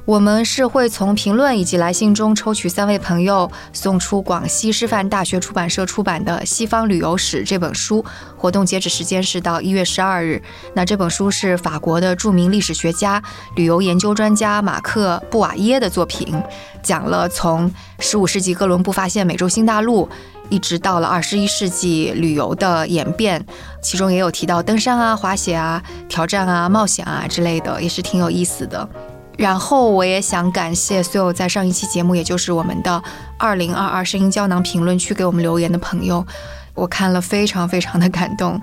[0.07, 8.05] 我们是会从评论以及来信中抽取三位朋友，送出广西师范大学出版社出版的《西方旅游史》这本书。
[8.37, 10.43] 活动截止时间是到一月十二日。
[10.75, 13.23] 那这本书是法国的著名历史学家、
[13.57, 16.35] 旅游研究专家马克·布瓦耶的作品，
[16.83, 20.07] 讲了从十五世纪哥伦布发现美洲新大陆，
[20.51, 23.43] 一直到了二十一世纪旅游的演变，
[23.83, 28.87] 其中也有提到登山啊、滑雪啊、挑战啊、冒险啊之类的，也是挺有意思的。
[29.37, 33.03] 然后我也想感谢所有在上一期节目，也就是我们的
[33.39, 36.25] 二零二二声音胶囊评论区给我们留言的朋友，
[36.75, 38.61] 我看了非常非常的感动，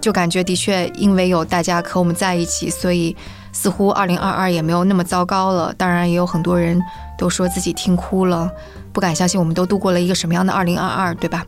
[0.00, 3.16] 就感觉的确因为有大家和我们在一起，所以
[3.52, 5.74] 似乎二零二二也没有那么糟糕了。
[5.76, 6.80] 当然，也有很多人
[7.18, 8.48] 都说自己听哭了，
[8.92, 11.44] 不敢相信我们都度过了一个什么样的二零二二，对吧？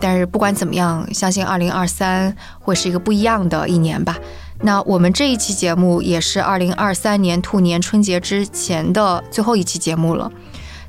[0.00, 4.16] 但是不管怎么样，相信二零二三会是一个不一样的一年吧。
[4.64, 10.32] 那我们这一期节目也是二零二三年兔年春节之前的最后一期节目了。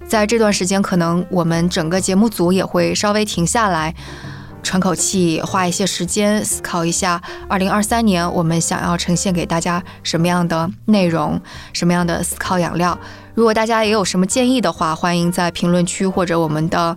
[0.07, 3.93] 在这段时间，可能我们整个节目组也会稍微停下来，
[4.63, 11.41] 喘口气，花一些时间思考一下，二零二三年我们想要呈现给大家什么样的内容，
[11.73, 12.97] 什么样的思考养料。
[13.33, 16.95] 如果大家也有什么建议的话，欢迎在评论区或者我们的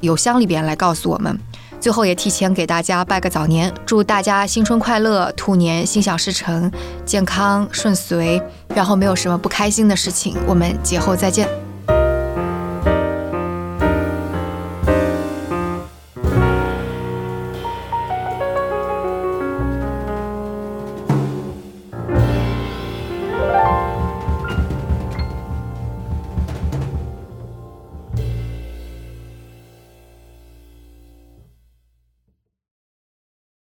[0.00, 1.38] 邮箱里边来告诉我们。
[1.80, 6.70] 最后也提前给大家拜个早年，祝大家新春快乐，兔年心想事成，
[7.04, 8.42] 健康顺遂，
[8.74, 10.36] 然后没有什么不开心的事情。
[10.46, 11.65] 我们节后再见。